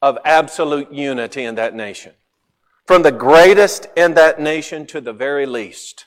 of 0.00 0.16
absolute 0.24 0.90
unity 0.90 1.44
in 1.44 1.56
that 1.56 1.74
nation. 1.74 2.14
From 2.86 3.02
the 3.02 3.12
greatest 3.12 3.88
in 3.94 4.14
that 4.14 4.40
nation 4.40 4.86
to 4.86 5.02
the 5.02 5.12
very 5.12 5.44
least, 5.44 6.06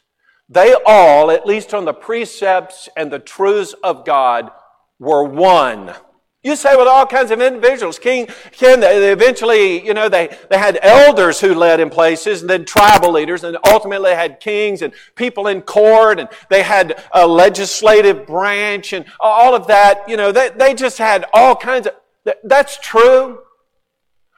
they 0.49 0.75
all, 0.87 1.29
at 1.29 1.45
least 1.45 1.75
on 1.75 1.85
the 1.85 1.93
precepts 1.93 2.89
and 2.97 3.11
the 3.11 3.19
truths 3.19 3.75
of 3.83 4.05
God, 4.07 4.49
were 4.97 5.23
one. 5.23 5.93
You 6.41 6.55
say 6.55 6.77
with 6.77 6.87
all 6.87 7.05
kinds 7.05 7.31
of 7.31 7.41
individuals, 7.41 7.99
King, 7.99 8.29
they 8.59 9.11
eventually, 9.11 9.85
you 9.85 9.93
know, 9.93 10.07
they, 10.07 10.37
they 10.49 10.57
had 10.57 10.79
elders 10.81 11.41
who 11.41 11.53
led 11.53 11.81
in 11.81 11.89
places 11.89 12.39
and 12.39 12.49
then 12.49 12.63
tribal 12.63 13.11
leaders 13.11 13.43
and 13.43 13.57
ultimately 13.65 14.11
had 14.11 14.39
kings 14.39 14.81
and 14.81 14.93
people 15.15 15.47
in 15.47 15.61
court 15.61 16.17
and 16.17 16.29
they 16.49 16.63
had 16.63 17.03
a 17.13 17.27
legislative 17.27 18.25
branch 18.25 18.93
and 18.93 19.05
all 19.19 19.53
of 19.53 19.67
that. 19.67 20.07
You 20.07 20.15
know, 20.15 20.31
they, 20.31 20.49
they 20.55 20.73
just 20.73 20.97
had 20.97 21.25
all 21.33 21.57
kinds 21.57 21.87
of, 21.87 21.93
that's 22.45 22.79
true. 22.79 23.39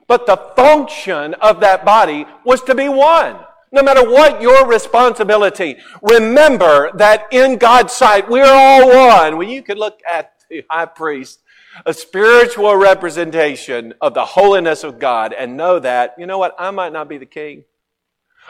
But 0.08 0.26
the 0.26 0.38
function 0.56 1.36
of 1.36 1.60
that 1.60 1.86
body 1.86 2.26
was 2.44 2.64
to 2.64 2.74
be 2.74 2.90
one. 2.90 3.38
No 3.72 3.84
matter 3.84 4.10
what 4.10 4.42
your 4.42 4.68
responsibility, 4.68 5.78
remember 6.02 6.92
that 6.96 7.28
in 7.32 7.58
God's 7.58 7.94
sight, 7.94 8.28
we're 8.28 8.44
all 8.44 8.90
one. 8.90 9.38
When 9.38 9.50
you 9.50 9.62
could 9.62 9.78
look 9.78 10.00
at 10.12 10.34
the 10.50 10.66
high 10.68 10.88
priest 10.88 11.42
a 11.86 11.94
spiritual 11.94 12.76
representation 12.76 13.94
of 14.02 14.14
the 14.14 14.26
holiness 14.26 14.84
of 14.84 15.00
God 15.00 15.34
and 15.34 15.58
know 15.58 15.80
that, 15.80 16.16
you 16.18 16.26
know 16.26 16.38
what, 16.38 16.56
I 16.60 16.72
might 16.72 16.94
not 16.94 17.08
be 17.08 17.18
the 17.18 17.26
king. 17.26 17.64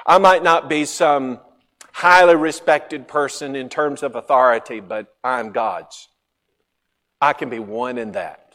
I 0.05 0.17
might 0.17 0.43
not 0.43 0.69
be 0.69 0.85
some 0.85 1.39
highly 1.93 2.35
respected 2.35 3.07
person 3.07 3.55
in 3.55 3.69
terms 3.69 4.03
of 4.03 4.15
authority, 4.15 4.79
but 4.79 5.13
I'm 5.23 5.51
God's. 5.51 6.07
I 7.19 7.33
can 7.33 7.49
be 7.49 7.59
one 7.59 7.97
in 7.97 8.13
that. 8.13 8.53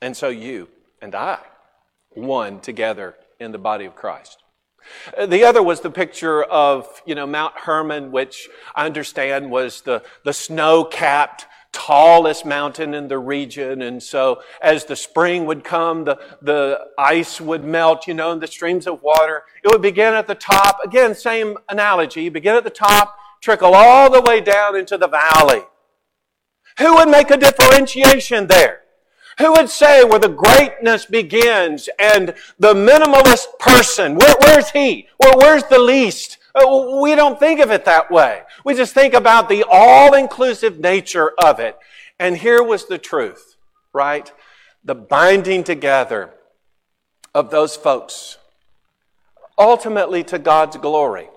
And 0.00 0.16
so 0.16 0.28
you 0.28 0.68
and 1.00 1.14
I, 1.14 1.38
one 2.10 2.60
together 2.60 3.16
in 3.40 3.52
the 3.52 3.58
body 3.58 3.84
of 3.84 3.96
Christ. 3.96 4.42
The 5.18 5.44
other 5.44 5.62
was 5.62 5.80
the 5.80 5.90
picture 5.90 6.42
of, 6.44 7.02
you 7.06 7.14
know, 7.14 7.26
Mount 7.26 7.54
Hermon, 7.56 8.12
which 8.12 8.48
I 8.74 8.84
understand 8.84 9.50
was 9.50 9.80
the, 9.80 10.02
the 10.24 10.32
snow 10.32 10.84
capped 10.84 11.46
tallest 11.74 12.46
mountain 12.46 12.94
in 12.94 13.08
the 13.08 13.18
region. 13.18 13.82
And 13.82 14.02
so 14.02 14.40
as 14.62 14.84
the 14.84 14.96
spring 14.96 15.44
would 15.44 15.64
come, 15.64 16.04
the, 16.04 16.18
the 16.40 16.78
ice 16.96 17.40
would 17.40 17.64
melt, 17.64 18.06
you 18.06 18.14
know, 18.14 18.32
and 18.32 18.40
the 18.40 18.46
streams 18.46 18.86
of 18.86 19.02
water. 19.02 19.42
It 19.62 19.70
would 19.70 19.82
begin 19.82 20.14
at 20.14 20.26
the 20.26 20.36
top. 20.36 20.78
Again, 20.84 21.14
same 21.14 21.58
analogy. 21.68 22.28
Begin 22.28 22.54
at 22.54 22.64
the 22.64 22.70
top, 22.70 23.18
trickle 23.42 23.74
all 23.74 24.10
the 24.10 24.22
way 24.22 24.40
down 24.40 24.76
into 24.76 24.96
the 24.96 25.08
valley. 25.08 25.62
Who 26.78 26.94
would 26.94 27.08
make 27.08 27.30
a 27.30 27.36
differentiation 27.36 28.46
there? 28.46 28.80
Who 29.38 29.52
would 29.52 29.68
say 29.68 30.04
where 30.04 30.20
the 30.20 30.28
greatness 30.28 31.06
begins 31.06 31.88
and 31.98 32.34
the 32.58 32.72
minimalist 32.72 33.58
person, 33.58 34.14
where, 34.14 34.34
where's 34.40 34.70
he? 34.70 35.08
Where's 35.18 35.64
the 35.64 35.78
least? 35.80 36.38
Uh, 36.54 36.98
we 37.00 37.14
don't 37.14 37.40
think 37.40 37.60
of 37.60 37.70
it 37.70 37.84
that 37.84 38.10
way. 38.10 38.42
We 38.64 38.74
just 38.74 38.94
think 38.94 39.12
about 39.12 39.48
the 39.48 39.64
all-inclusive 39.68 40.78
nature 40.78 41.32
of 41.42 41.58
it. 41.58 41.76
And 42.18 42.36
here 42.36 42.62
was 42.62 42.86
the 42.86 42.98
truth, 42.98 43.56
right? 43.92 44.30
The 44.84 44.94
binding 44.94 45.64
together 45.64 46.32
of 47.34 47.50
those 47.50 47.74
folks, 47.74 48.38
ultimately 49.58 50.22
to 50.24 50.38
God's 50.38 50.76
glory. 50.76 51.28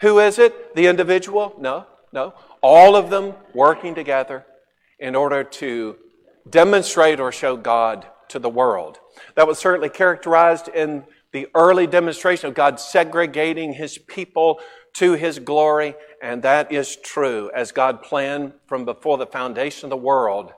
Who 0.00 0.18
is 0.18 0.38
it? 0.38 0.74
The 0.74 0.86
individual? 0.86 1.54
No, 1.58 1.86
no. 2.12 2.34
All 2.60 2.96
of 2.96 3.10
them 3.10 3.34
working 3.54 3.94
together 3.94 4.44
in 4.98 5.14
order 5.14 5.44
to 5.44 5.96
demonstrate 6.48 7.20
or 7.20 7.30
show 7.30 7.56
God 7.56 8.06
to 8.28 8.38
the 8.38 8.48
world. 8.48 8.98
That 9.36 9.46
was 9.46 9.58
certainly 9.58 9.90
characterized 9.90 10.68
in 10.68 11.04
the 11.32 11.48
early 11.54 11.86
demonstration 11.86 12.48
of 12.48 12.54
God 12.54 12.80
segregating 12.80 13.72
his 13.72 13.98
people 13.98 14.60
to 14.94 15.12
his 15.12 15.38
glory, 15.38 15.94
and 16.22 16.42
that 16.42 16.72
is 16.72 16.96
true 16.96 17.50
as 17.54 17.72
God 17.72 18.02
planned 18.02 18.52
from 18.66 18.84
before 18.84 19.18
the 19.18 19.26
foundation 19.26 19.86
of 19.86 19.90
the 19.90 19.96
world 19.96 20.52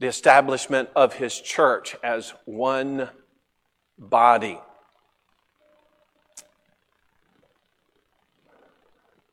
the 0.00 0.06
establishment 0.06 0.88
of 0.94 1.14
his 1.14 1.40
church 1.40 1.96
as 2.02 2.32
one 2.44 3.10
body. 3.98 4.58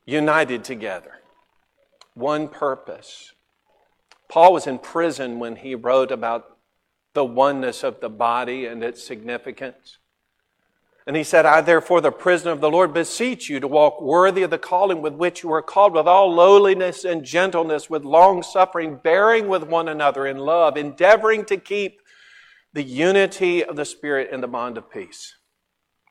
United 0.06 0.64
together, 0.64 1.20
one 2.14 2.48
purpose. 2.48 3.34
Paul 4.28 4.54
was 4.54 4.68
in 4.68 4.80
prison 4.80 5.40
when 5.40 5.56
he 5.58 5.76
wrote 5.76 6.12
about 6.12 6.58
the 7.14 7.26
oneness 7.26 7.84
of 7.84 8.02
the 8.02 8.10
body 8.10 8.66
and 8.66 8.84
its 8.84 9.04
significance. 9.04 10.00
And 11.08 11.16
he 11.16 11.24
said, 11.24 11.46
I 11.46 11.62
therefore, 11.62 12.02
the 12.02 12.12
prisoner 12.12 12.52
of 12.52 12.62
the 12.62 12.70
Lord, 12.70 12.92
beseech 12.92 13.48
you 13.48 13.60
to 13.60 13.68
walk 13.68 14.02
worthy 14.02 14.42
of 14.42 14.50
the 14.50 14.58
calling 14.58 15.04
with 15.04 15.14
which 15.14 15.44
you 15.44 15.50
were 15.50 15.62
called, 15.62 15.94
with 15.94 16.08
all 16.08 16.34
lowliness 16.34 17.06
and 17.06 17.24
gentleness, 17.24 17.90
with 17.90 18.04
long 18.04 18.42
suffering, 18.42 19.00
bearing 19.04 19.48
with 19.48 19.64
one 19.64 19.88
another 19.88 20.26
in 20.26 20.38
love, 20.38 20.78
endeavoring 20.78 21.46
to 21.46 21.58
keep 21.58 22.02
the 22.74 22.82
unity 22.82 23.64
of 23.64 23.76
the 23.76 23.86
Spirit 23.86 24.32
in 24.32 24.42
the 24.42 24.48
bond 24.48 24.80
of 24.80 24.90
peace. 24.90 25.36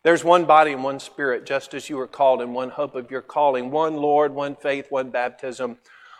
There's 0.05 0.23
one 0.23 0.45
body 0.45 0.73
and 0.73 0.85
one 0.85 1.01
Spirit, 1.01 1.45
just 1.45 1.75
as 1.75 1.91
you 1.91 1.97
were 1.97 2.07
called 2.07 2.41
in 2.41 2.53
one 2.53 2.71
hope 2.71 2.95
of 2.95 3.11
your 3.11 3.23
calling, 3.23 3.73
one 3.73 3.97
Lord, 3.97 4.33
one 4.33 4.55
faith, 4.55 4.87
one 4.91 5.11
baptism, 5.11 5.79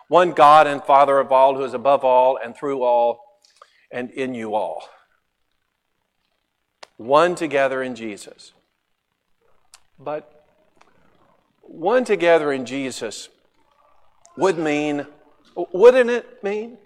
one 0.09 0.33
God 0.33 0.67
and 0.67 0.83
Father 0.83 1.19
of 1.19 1.31
all, 1.31 1.55
who 1.55 1.63
is 1.63 1.75
above 1.75 2.03
all 2.03 2.39
and 2.43 2.57
through 2.57 2.83
all 2.83 3.21
and 3.93 4.11
in 4.11 4.35
you 4.35 4.55
all. 4.55 4.89
One 6.97 7.37
together 7.37 7.83
in 7.83 7.95
Jesus. 7.95 8.53
But 9.99 10.45
one 11.63 12.05
together 12.05 12.53
in 12.53 12.67
Jesus 12.67 13.29
would 14.37 14.59
mean, 14.59 15.07
wouldn't 15.57 16.11
it 16.11 16.43
mean 16.43 16.79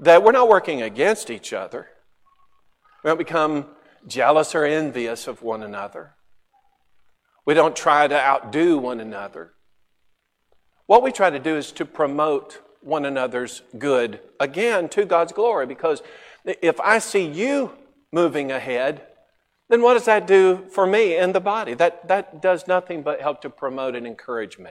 that 0.00 0.22
we're 0.22 0.32
not 0.32 0.48
working 0.48 0.82
against 0.82 1.30
each 1.30 1.52
other? 1.52 1.88
We 3.02 3.08
don't 3.08 3.18
become 3.18 3.66
jealous 4.06 4.54
or 4.54 4.64
envious 4.64 5.26
of 5.26 5.42
one 5.42 5.62
another. 5.62 6.14
We 7.46 7.54
don't 7.54 7.74
try 7.74 8.06
to 8.06 8.18
outdo 8.18 8.78
one 8.78 9.00
another. 9.00 9.54
What 10.86 11.02
we 11.02 11.12
try 11.12 11.30
to 11.30 11.38
do 11.38 11.56
is 11.56 11.72
to 11.72 11.84
promote 11.84 12.60
one 12.80 13.04
another's 13.04 13.62
good, 13.78 14.20
again, 14.38 14.88
to 14.90 15.04
God's 15.04 15.32
glory, 15.32 15.66
because 15.66 16.02
if 16.44 16.80
I 16.80 16.98
see 16.98 17.26
you 17.26 17.72
moving 18.12 18.52
ahead, 18.52 19.07
then 19.68 19.82
what 19.82 19.94
does 19.94 20.06
that 20.06 20.26
do 20.26 20.66
for 20.70 20.86
me 20.86 21.16
in 21.16 21.32
the 21.32 21.40
body? 21.40 21.74
That, 21.74 22.08
that 22.08 22.40
does 22.40 22.66
nothing 22.66 23.02
but 23.02 23.20
help 23.20 23.42
to 23.42 23.50
promote 23.50 23.94
and 23.94 24.06
encourage 24.06 24.58
me. 24.58 24.70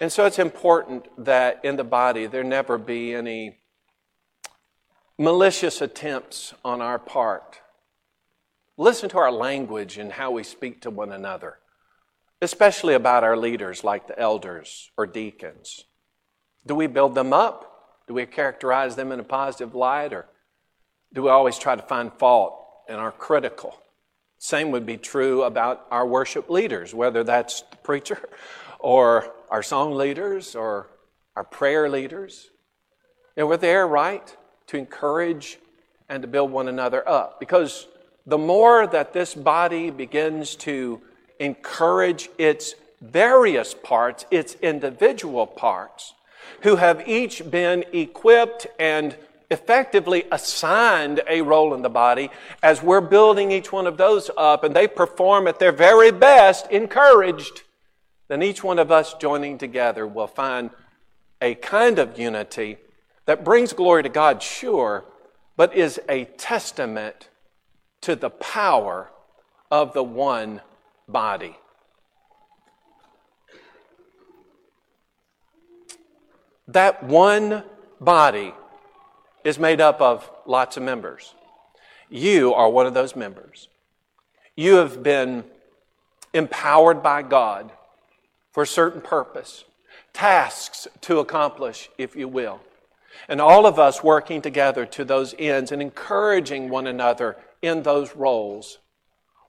And 0.00 0.12
so 0.12 0.26
it's 0.26 0.38
important 0.38 1.06
that 1.24 1.64
in 1.64 1.76
the 1.76 1.84
body 1.84 2.26
there 2.26 2.44
never 2.44 2.78
be 2.78 3.14
any 3.14 3.58
malicious 5.18 5.80
attempts 5.80 6.54
on 6.64 6.82
our 6.82 6.98
part. 6.98 7.60
Listen 8.76 9.08
to 9.10 9.18
our 9.18 9.32
language 9.32 9.98
and 9.98 10.12
how 10.12 10.30
we 10.30 10.42
speak 10.42 10.82
to 10.82 10.90
one 10.90 11.12
another, 11.12 11.58
especially 12.42 12.94
about 12.94 13.24
our 13.24 13.36
leaders 13.36 13.84
like 13.84 14.06
the 14.06 14.18
elders 14.18 14.90
or 14.96 15.06
deacons. 15.06 15.84
Do 16.66 16.74
we 16.74 16.88
build 16.88 17.14
them 17.14 17.32
up? 17.32 17.70
Do 18.06 18.14
we 18.14 18.26
characterize 18.26 18.96
them 18.96 19.12
in 19.12 19.20
a 19.20 19.24
positive 19.24 19.74
light? 19.74 20.12
Or 20.12 20.26
do 21.12 21.22
we 21.22 21.30
always 21.30 21.58
try 21.58 21.76
to 21.76 21.82
find 21.82 22.12
fault 22.12 22.63
and 22.88 22.98
are 22.98 23.12
critical. 23.12 23.78
Same 24.38 24.70
would 24.72 24.84
be 24.84 24.96
true 24.96 25.42
about 25.42 25.86
our 25.90 26.06
worship 26.06 26.50
leaders, 26.50 26.94
whether 26.94 27.24
that's 27.24 27.62
the 27.62 27.76
preacher 27.78 28.28
or 28.78 29.32
our 29.50 29.62
song 29.62 29.92
leaders 29.92 30.54
or 30.54 30.88
our 31.36 31.44
prayer 31.44 31.88
leaders. 31.88 32.50
And 33.36 33.48
we're 33.48 33.56
there, 33.56 33.86
right, 33.86 34.36
to 34.68 34.76
encourage 34.76 35.58
and 36.08 36.22
to 36.22 36.28
build 36.28 36.50
one 36.50 36.68
another 36.68 37.06
up. 37.08 37.40
Because 37.40 37.86
the 38.26 38.38
more 38.38 38.86
that 38.86 39.12
this 39.12 39.34
body 39.34 39.90
begins 39.90 40.54
to 40.56 41.00
encourage 41.38 42.28
its 42.38 42.74
various 43.00 43.74
parts, 43.74 44.24
its 44.30 44.54
individual 44.62 45.46
parts, 45.46 46.14
who 46.62 46.76
have 46.76 47.06
each 47.08 47.50
been 47.50 47.84
equipped 47.92 48.66
and 48.78 49.16
effectively 49.50 50.24
assigned 50.32 51.22
a 51.28 51.42
role 51.42 51.74
in 51.74 51.82
the 51.82 51.90
body 51.90 52.30
as 52.62 52.82
we're 52.82 53.00
building 53.00 53.50
each 53.50 53.72
one 53.72 53.86
of 53.86 53.96
those 53.96 54.30
up 54.36 54.64
and 54.64 54.74
they 54.74 54.88
perform 54.88 55.46
at 55.46 55.58
their 55.58 55.72
very 55.72 56.10
best, 56.10 56.70
encouraged, 56.70 57.62
then 58.28 58.42
each 58.42 58.64
one 58.64 58.78
of 58.78 58.90
us 58.90 59.14
joining 59.14 59.58
together 59.58 60.06
will 60.06 60.26
find 60.26 60.70
a 61.40 61.54
kind 61.56 61.98
of 61.98 62.18
unity 62.18 62.78
that 63.26 63.44
brings 63.44 63.72
glory 63.72 64.02
to 64.02 64.08
God, 64.08 64.42
sure, 64.42 65.04
but 65.56 65.74
is 65.74 66.00
a 66.08 66.24
testament 66.24 67.28
to 68.00 68.16
the 68.16 68.30
power 68.30 69.10
of 69.70 69.92
the 69.92 70.02
one 70.02 70.60
body. 71.08 71.56
That 76.68 77.02
one 77.04 77.62
body 78.00 78.54
is 79.44 79.58
made 79.58 79.80
up 79.80 80.00
of 80.00 80.28
lots 80.46 80.76
of 80.76 80.82
members. 80.82 81.34
You 82.08 82.54
are 82.54 82.68
one 82.68 82.86
of 82.86 82.94
those 82.94 83.14
members. 83.14 83.68
You 84.56 84.76
have 84.76 85.02
been 85.02 85.44
empowered 86.32 87.02
by 87.02 87.22
God 87.22 87.70
for 88.52 88.62
a 88.62 88.66
certain 88.66 89.00
purpose, 89.00 89.64
tasks 90.12 90.88
to 91.02 91.18
accomplish, 91.18 91.90
if 91.98 92.16
you 92.16 92.28
will. 92.28 92.60
And 93.28 93.40
all 93.40 93.66
of 93.66 93.78
us 93.78 94.02
working 94.02 94.42
together 94.42 94.86
to 94.86 95.04
those 95.04 95.34
ends 95.38 95.72
and 95.72 95.80
encouraging 95.80 96.68
one 96.68 96.86
another 96.86 97.36
in 97.62 97.82
those 97.82 98.14
roles 98.16 98.78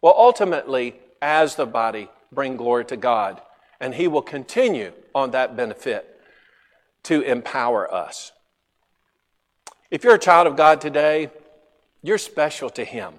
will 0.01 0.13
ultimately, 0.15 0.95
as 1.21 1.55
the 1.55 1.65
body, 1.65 2.09
bring 2.31 2.57
glory 2.57 2.85
to 2.85 2.97
God. 2.97 3.41
And 3.79 3.95
He 3.95 4.07
will 4.07 4.21
continue 4.21 4.91
on 5.13 5.31
that 5.31 5.55
benefit 5.55 6.21
to 7.03 7.21
empower 7.21 7.91
us. 7.93 8.31
If 9.91 10.03
you're 10.03 10.15
a 10.15 10.19
child 10.19 10.47
of 10.47 10.55
God 10.55 10.81
today, 10.81 11.29
you're 12.01 12.17
special 12.17 12.69
to 12.71 12.83
Him. 12.83 13.13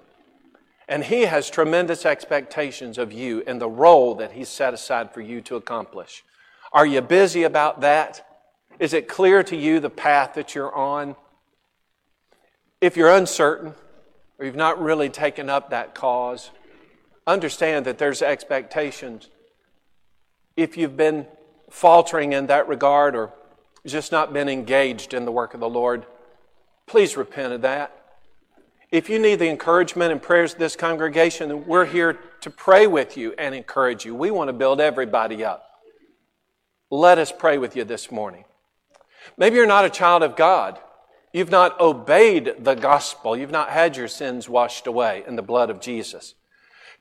And 0.87 1.03
He 1.03 1.21
has 1.23 1.49
tremendous 1.49 2.05
expectations 2.05 2.97
of 2.97 3.11
you 3.11 3.43
and 3.47 3.59
the 3.59 3.69
role 3.69 4.15
that 4.15 4.33
He's 4.33 4.49
set 4.49 4.73
aside 4.73 5.13
for 5.13 5.21
you 5.21 5.41
to 5.41 5.55
accomplish. 5.55 6.23
Are 6.73 6.85
you 6.85 7.01
busy 7.01 7.43
about 7.43 7.81
that? 7.81 8.25
Is 8.79 8.93
it 8.93 9.07
clear 9.07 9.43
to 9.43 9.55
you 9.55 9.79
the 9.79 9.89
path 9.89 10.33
that 10.35 10.55
you're 10.55 10.73
on? 10.73 11.15
If 12.79 12.95
you're 12.95 13.13
uncertain 13.13 13.73
or 14.37 14.45
you've 14.45 14.55
not 14.55 14.79
really 14.81 15.09
taken 15.09 15.49
up 15.49 15.69
that 15.69 15.95
cause, 15.95 16.51
understand 17.25 17.85
that 17.85 17.97
there's 17.97 18.21
expectations. 18.21 19.29
If 20.55 20.77
you've 20.77 20.97
been 20.97 21.25
faltering 21.69 22.33
in 22.33 22.47
that 22.47 22.67
regard 22.67 23.15
or 23.15 23.33
just 23.85 24.11
not 24.11 24.33
been 24.33 24.49
engaged 24.49 25.13
in 25.13 25.25
the 25.25 25.31
work 25.31 25.53
of 25.53 25.59
the 25.59 25.69
Lord, 25.69 26.05
please 26.87 27.17
repent 27.17 27.53
of 27.53 27.61
that. 27.61 27.93
If 28.89 29.09
you 29.09 29.19
need 29.19 29.39
the 29.39 29.49
encouragement 29.49 30.13
and 30.13 30.21
prayers 30.21 30.53
of 30.53 30.59
this 30.59 30.77
congregation, 30.77 31.67
we're 31.67 31.85
here 31.85 32.17
to 32.41 32.49
pray 32.49 32.87
with 32.87 33.17
you 33.17 33.33
and 33.37 33.53
encourage 33.53 34.05
you. 34.05 34.15
We 34.15 34.31
want 34.31 34.47
to 34.47 34.53
build 34.53 34.79
everybody 34.79 35.43
up. 35.43 35.63
Let 36.89 37.17
us 37.17 37.33
pray 37.37 37.57
with 37.57 37.75
you 37.75 37.83
this 37.83 38.09
morning. 38.09 38.45
Maybe 39.37 39.57
you're 39.57 39.67
not 39.67 39.83
a 39.83 39.89
child 39.89 40.23
of 40.23 40.37
God. 40.37 40.79
You've 41.33 41.51
not 41.51 41.79
obeyed 41.81 42.55
the 42.59 42.75
gospel. 42.75 43.35
You've 43.35 43.51
not 43.51 43.69
had 43.69 43.97
your 43.97 44.07
sins 44.07 44.47
washed 44.47 44.87
away 44.87 45.25
in 45.27 45.35
the 45.35 45.41
blood 45.41 45.69
of 45.69 45.81
Jesus. 45.81 46.35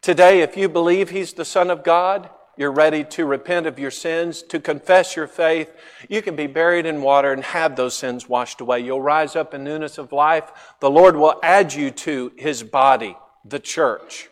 Today, 0.03 0.41
if 0.41 0.57
you 0.57 0.69
believe 0.69 1.11
He's 1.11 1.33
the 1.33 1.45
Son 1.45 1.71
of 1.71 1.85
God, 1.85 2.29
you're 2.57 2.73
ready 2.73 3.05
to 3.05 3.27
repent 3.27 3.67
of 3.67 3.79
your 3.79 3.91
sins, 3.91 4.43
to 4.45 4.61
confess 4.61 5.17
your 5.17 5.27
faith, 5.27 5.73
you 6.09 6.23
can 6.23 6.37
be 6.37 6.47
buried 6.47 6.87
in 6.87 7.03
water 7.03 7.33
and 7.33 7.45
have 7.45 7.77
those 7.77 7.95
sins 7.95 8.29
washed 8.29 8.61
away. 8.61 8.81
You'll 8.81 9.03
rise 9.03 9.37
up 9.37 9.55
in 9.55 9.65
newness 9.65 9.99
of 9.99 10.13
life. 10.13 10.75
The 10.81 10.91
Lord 10.91 11.17
will 11.17 11.39
add 11.43 11.75
you 11.75 11.91
to 11.91 12.33
His 12.37 12.63
body, 12.63 13.17
the 13.45 13.59
church. 13.59 14.29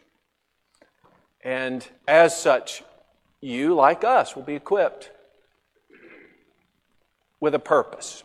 And 1.43 1.87
as 2.09 2.37
such, 2.41 2.83
you, 3.43 3.75
like 3.75 4.05
us, 4.05 4.35
will 4.35 4.43
be 4.43 4.55
equipped 4.55 5.11
with 7.41 7.55
a 7.55 7.59
purpose. 7.59 8.25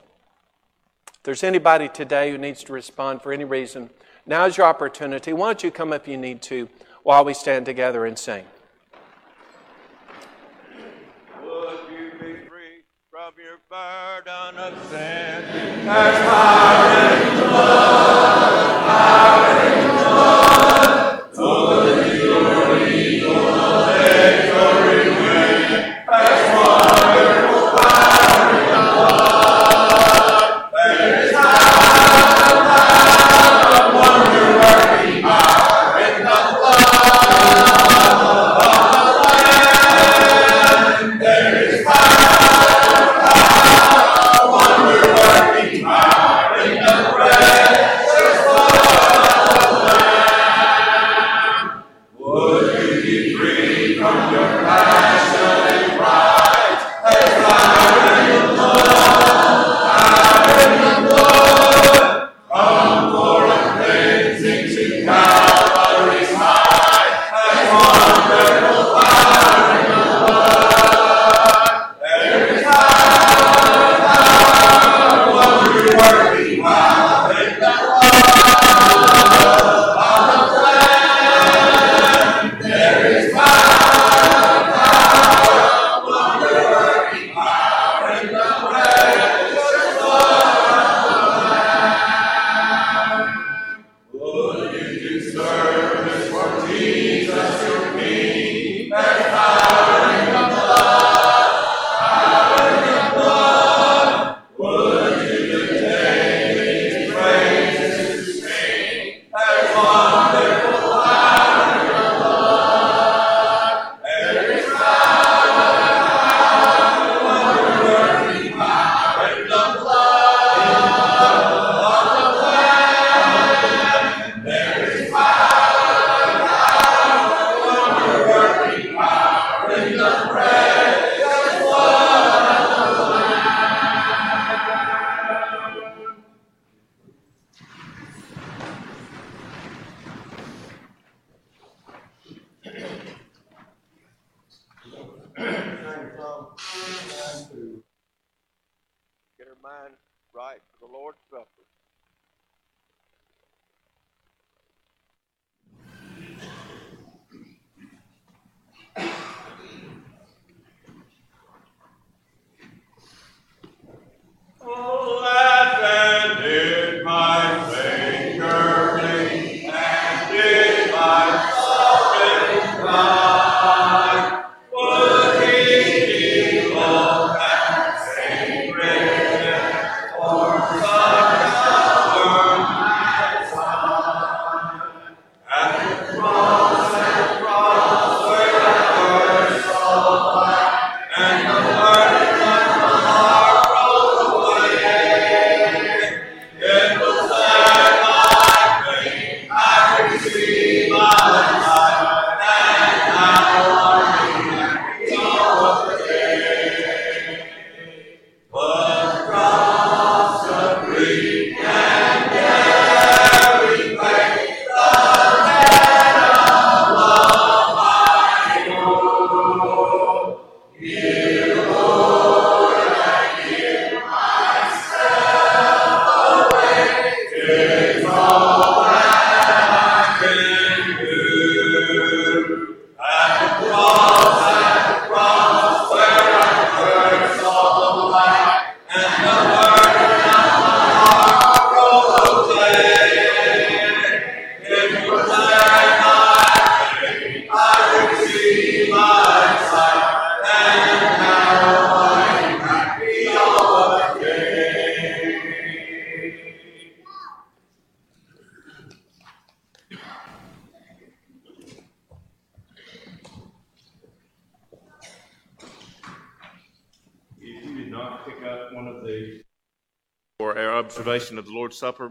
If 1.17 1.23
there's 1.23 1.43
anybody 1.43 1.89
today 1.89 2.31
who 2.31 2.37
needs 2.37 2.63
to 2.63 2.71
respond 2.71 3.21
for 3.21 3.33
any 3.33 3.43
reason, 3.43 3.89
now's 4.25 4.55
your 4.55 4.65
opportunity. 4.65 5.33
Why 5.33 5.47
don't 5.47 5.61
you 5.61 5.71
come 5.71 5.91
if 5.91 6.07
you 6.07 6.15
need 6.15 6.41
to 6.43 6.69
while 7.03 7.25
we 7.25 7.33
stand 7.33 7.65
together 7.65 8.05
and 8.05 8.17
sing? 8.17 8.45
Would 11.43 11.79
you 11.91 12.11
be 12.21 12.35
from 13.31 13.43
your 13.43 13.59
burden 13.69 14.57
of 14.57 14.73
sin? 14.89 15.43
There's 15.85 16.17
power 16.25 16.85
in 17.13 17.35
the 17.35 17.43
blood, 17.43 18.85
power 18.87 19.53
in 19.67 19.77
the 19.87 19.93
blood. 20.03 21.37
Would 21.37 22.07
you 22.07 22.33
be 22.85 22.97
your 23.19 23.41
victory 23.85 25.05
win? 25.09 25.61
There's 26.09 26.43
wonderful 26.55 27.08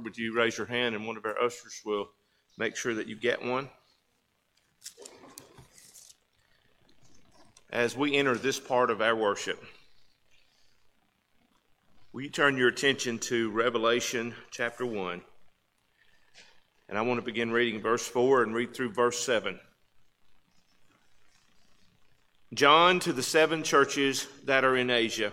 would 0.08 0.16
you 0.16 0.34
raise 0.34 0.56
your 0.56 0.66
hand 0.66 0.94
and 0.94 1.06
one 1.06 1.18
of 1.18 1.26
our 1.26 1.38
ushers 1.38 1.82
will 1.84 2.08
make 2.56 2.74
sure 2.76 2.94
that 2.94 3.08
you 3.08 3.14
get 3.14 3.44
one? 3.44 3.68
As 7.70 7.94
we 7.94 8.16
enter 8.16 8.34
this 8.34 8.58
part 8.58 8.88
of 8.88 9.02
our 9.02 9.14
worship, 9.14 9.62
will 12.10 12.22
you 12.22 12.30
turn 12.30 12.56
your 12.56 12.68
attention 12.68 13.18
to 13.18 13.50
Revelation 13.50 14.34
chapter 14.50 14.86
1? 14.86 15.20
And 16.88 16.96
I 16.96 17.02
want 17.02 17.20
to 17.20 17.22
begin 17.22 17.52
reading 17.52 17.82
verse 17.82 18.08
4 18.08 18.44
and 18.44 18.54
read 18.54 18.74
through 18.74 18.92
verse 18.92 19.22
7. 19.22 19.60
John 22.54 22.98
to 23.00 23.12
the 23.12 23.22
seven 23.22 23.62
churches 23.62 24.26
that 24.46 24.64
are 24.64 24.74
in 24.74 24.88
Asia. 24.88 25.32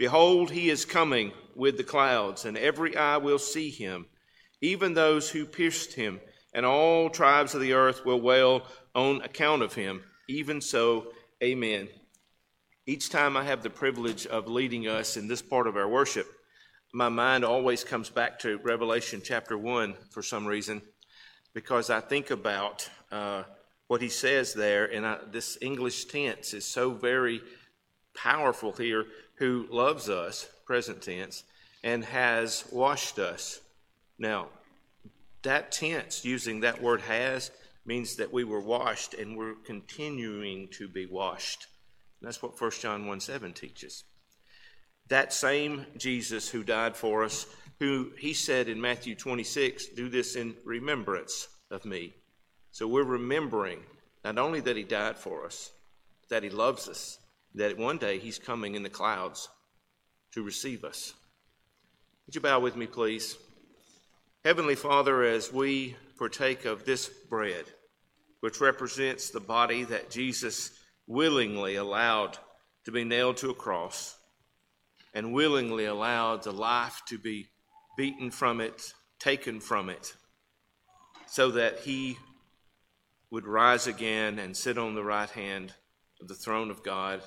Behold, 0.00 0.50
he 0.50 0.70
is 0.70 0.86
coming 0.86 1.30
with 1.54 1.76
the 1.76 1.84
clouds, 1.84 2.46
and 2.46 2.56
every 2.56 2.96
eye 2.96 3.18
will 3.18 3.38
see 3.38 3.68
him, 3.68 4.06
even 4.62 4.94
those 4.94 5.28
who 5.28 5.44
pierced 5.44 5.92
him, 5.92 6.18
and 6.54 6.64
all 6.64 7.10
tribes 7.10 7.54
of 7.54 7.60
the 7.60 7.74
earth 7.74 8.06
will 8.06 8.18
wail 8.18 8.62
on 8.94 9.20
account 9.20 9.60
of 9.60 9.74
him. 9.74 10.02
Even 10.26 10.62
so, 10.62 11.08
amen. 11.42 11.86
Each 12.86 13.10
time 13.10 13.36
I 13.36 13.44
have 13.44 13.62
the 13.62 13.68
privilege 13.68 14.26
of 14.26 14.48
leading 14.48 14.88
us 14.88 15.18
in 15.18 15.28
this 15.28 15.42
part 15.42 15.66
of 15.66 15.76
our 15.76 15.86
worship, 15.86 16.26
my 16.94 17.10
mind 17.10 17.44
always 17.44 17.84
comes 17.84 18.08
back 18.08 18.38
to 18.38 18.56
Revelation 18.64 19.20
chapter 19.22 19.58
1 19.58 19.94
for 20.08 20.22
some 20.22 20.46
reason, 20.46 20.80
because 21.52 21.90
I 21.90 22.00
think 22.00 22.30
about. 22.30 22.88
Uh, 23.12 23.42
what 23.88 24.00
he 24.00 24.08
says 24.08 24.54
there, 24.54 24.84
and 24.84 25.04
I, 25.04 25.18
this 25.32 25.58
English 25.60 26.04
tense 26.04 26.54
is 26.54 26.64
so 26.64 26.92
very 26.92 27.42
powerful 28.14 28.70
here, 28.70 29.06
who 29.40 29.66
loves 29.70 30.08
us, 30.08 30.48
present 30.64 31.02
tense, 31.02 31.42
and 31.82 32.04
has 32.04 32.64
washed 32.70 33.18
us. 33.18 33.60
Now, 34.18 34.48
that 35.42 35.72
tense, 35.72 36.24
using 36.24 36.60
that 36.60 36.80
word 36.80 37.00
has, 37.00 37.50
means 37.84 38.16
that 38.16 38.32
we 38.32 38.44
were 38.44 38.60
washed 38.60 39.14
and 39.14 39.36
we're 39.36 39.54
continuing 39.64 40.68
to 40.68 40.86
be 40.86 41.06
washed. 41.06 41.66
And 42.20 42.28
that's 42.28 42.42
what 42.42 42.60
1 42.60 42.70
John 42.80 43.06
1 43.06 43.20
7 43.20 43.52
teaches. 43.52 44.04
That 45.08 45.32
same 45.32 45.86
Jesus 45.96 46.48
who 46.48 46.62
died 46.62 46.94
for 46.94 47.24
us, 47.24 47.46
who 47.80 48.12
he 48.16 48.34
said 48.34 48.68
in 48.68 48.80
Matthew 48.80 49.16
26, 49.16 49.88
do 49.88 50.08
this 50.08 50.36
in 50.36 50.54
remembrance 50.64 51.48
of 51.70 51.84
me. 51.84 52.14
So 52.72 52.86
we're 52.86 53.04
remembering 53.04 53.80
not 54.24 54.38
only 54.38 54.60
that 54.60 54.76
He 54.76 54.84
died 54.84 55.16
for 55.16 55.44
us, 55.44 55.72
that 56.28 56.42
He 56.42 56.50
loves 56.50 56.88
us, 56.88 57.18
that 57.54 57.78
one 57.78 57.98
day 57.98 58.18
He's 58.18 58.38
coming 58.38 58.74
in 58.74 58.82
the 58.82 58.88
clouds 58.88 59.48
to 60.32 60.42
receive 60.42 60.84
us. 60.84 61.14
Would 62.26 62.34
you 62.34 62.40
bow 62.40 62.60
with 62.60 62.76
me, 62.76 62.86
please? 62.86 63.36
Heavenly 64.44 64.76
Father, 64.76 65.22
as 65.24 65.52
we 65.52 65.96
partake 66.16 66.64
of 66.64 66.84
this 66.84 67.08
bread, 67.08 67.64
which 68.40 68.60
represents 68.60 69.30
the 69.30 69.40
body 69.40 69.84
that 69.84 70.10
Jesus 70.10 70.70
willingly 71.06 71.76
allowed 71.76 72.38
to 72.84 72.92
be 72.92 73.04
nailed 73.04 73.36
to 73.38 73.50
a 73.50 73.54
cross 73.54 74.16
and 75.12 75.32
willingly 75.32 75.86
allowed 75.86 76.42
the 76.42 76.52
life 76.52 77.02
to 77.08 77.18
be 77.18 77.48
beaten 77.96 78.30
from 78.30 78.60
it, 78.60 78.94
taken 79.18 79.60
from 79.60 79.90
it, 79.90 80.14
so 81.26 81.50
that 81.50 81.80
he 81.80 82.16
would 83.30 83.46
rise 83.46 83.86
again 83.86 84.38
and 84.38 84.56
sit 84.56 84.78
on 84.78 84.94
the 84.94 85.04
right 85.04 85.30
hand 85.30 85.74
of 86.20 86.28
the 86.28 86.34
throne 86.34 86.70
of 86.70 86.82
God 86.82 87.22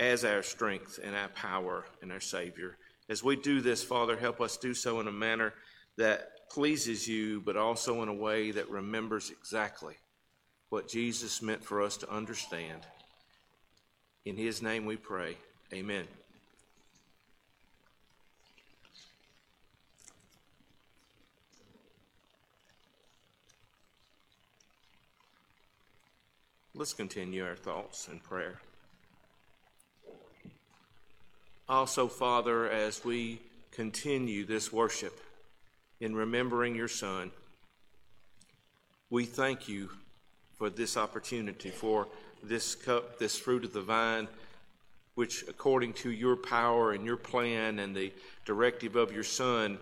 as 0.00 0.24
our 0.24 0.42
strength 0.42 0.98
and 1.04 1.14
our 1.14 1.28
power 1.28 1.84
and 2.00 2.10
our 2.10 2.20
Savior. 2.20 2.78
As 3.10 3.22
we 3.22 3.36
do 3.36 3.60
this, 3.60 3.84
Father, 3.84 4.16
help 4.16 4.40
us 4.40 4.56
do 4.56 4.72
so 4.72 4.98
in 4.98 5.06
a 5.06 5.12
manner 5.12 5.52
that 5.98 6.48
pleases 6.50 7.06
you, 7.06 7.42
but 7.42 7.56
also 7.56 8.02
in 8.02 8.08
a 8.08 8.14
way 8.14 8.50
that 8.50 8.70
remembers 8.70 9.30
exactly 9.30 9.94
what 10.70 10.88
Jesus 10.88 11.42
meant 11.42 11.62
for 11.62 11.82
us 11.82 11.98
to 11.98 12.10
understand. 12.10 12.86
In 14.24 14.36
His 14.36 14.62
name 14.62 14.86
we 14.86 14.96
pray. 14.96 15.36
Amen. 15.72 16.06
Let's 26.74 26.94
continue 26.94 27.44
our 27.44 27.56
thoughts 27.56 28.08
and 28.08 28.22
prayer. 28.22 28.60
Also, 31.70 32.08
Father, 32.08 32.68
as 32.68 33.04
we 33.04 33.38
continue 33.70 34.44
this 34.44 34.72
worship 34.72 35.20
in 36.00 36.16
remembering 36.16 36.74
your 36.74 36.88
Son, 36.88 37.30
we 39.08 39.24
thank 39.24 39.68
you 39.68 39.88
for 40.58 40.68
this 40.68 40.96
opportunity, 40.96 41.70
for 41.70 42.08
this 42.42 42.74
cup, 42.74 43.20
this 43.20 43.38
fruit 43.38 43.62
of 43.62 43.72
the 43.72 43.82
vine, 43.82 44.26
which, 45.14 45.44
according 45.46 45.92
to 45.92 46.10
your 46.10 46.34
power 46.34 46.90
and 46.90 47.06
your 47.06 47.16
plan 47.16 47.78
and 47.78 47.94
the 47.94 48.12
directive 48.44 48.96
of 48.96 49.12
your 49.12 49.22
Son, 49.22 49.78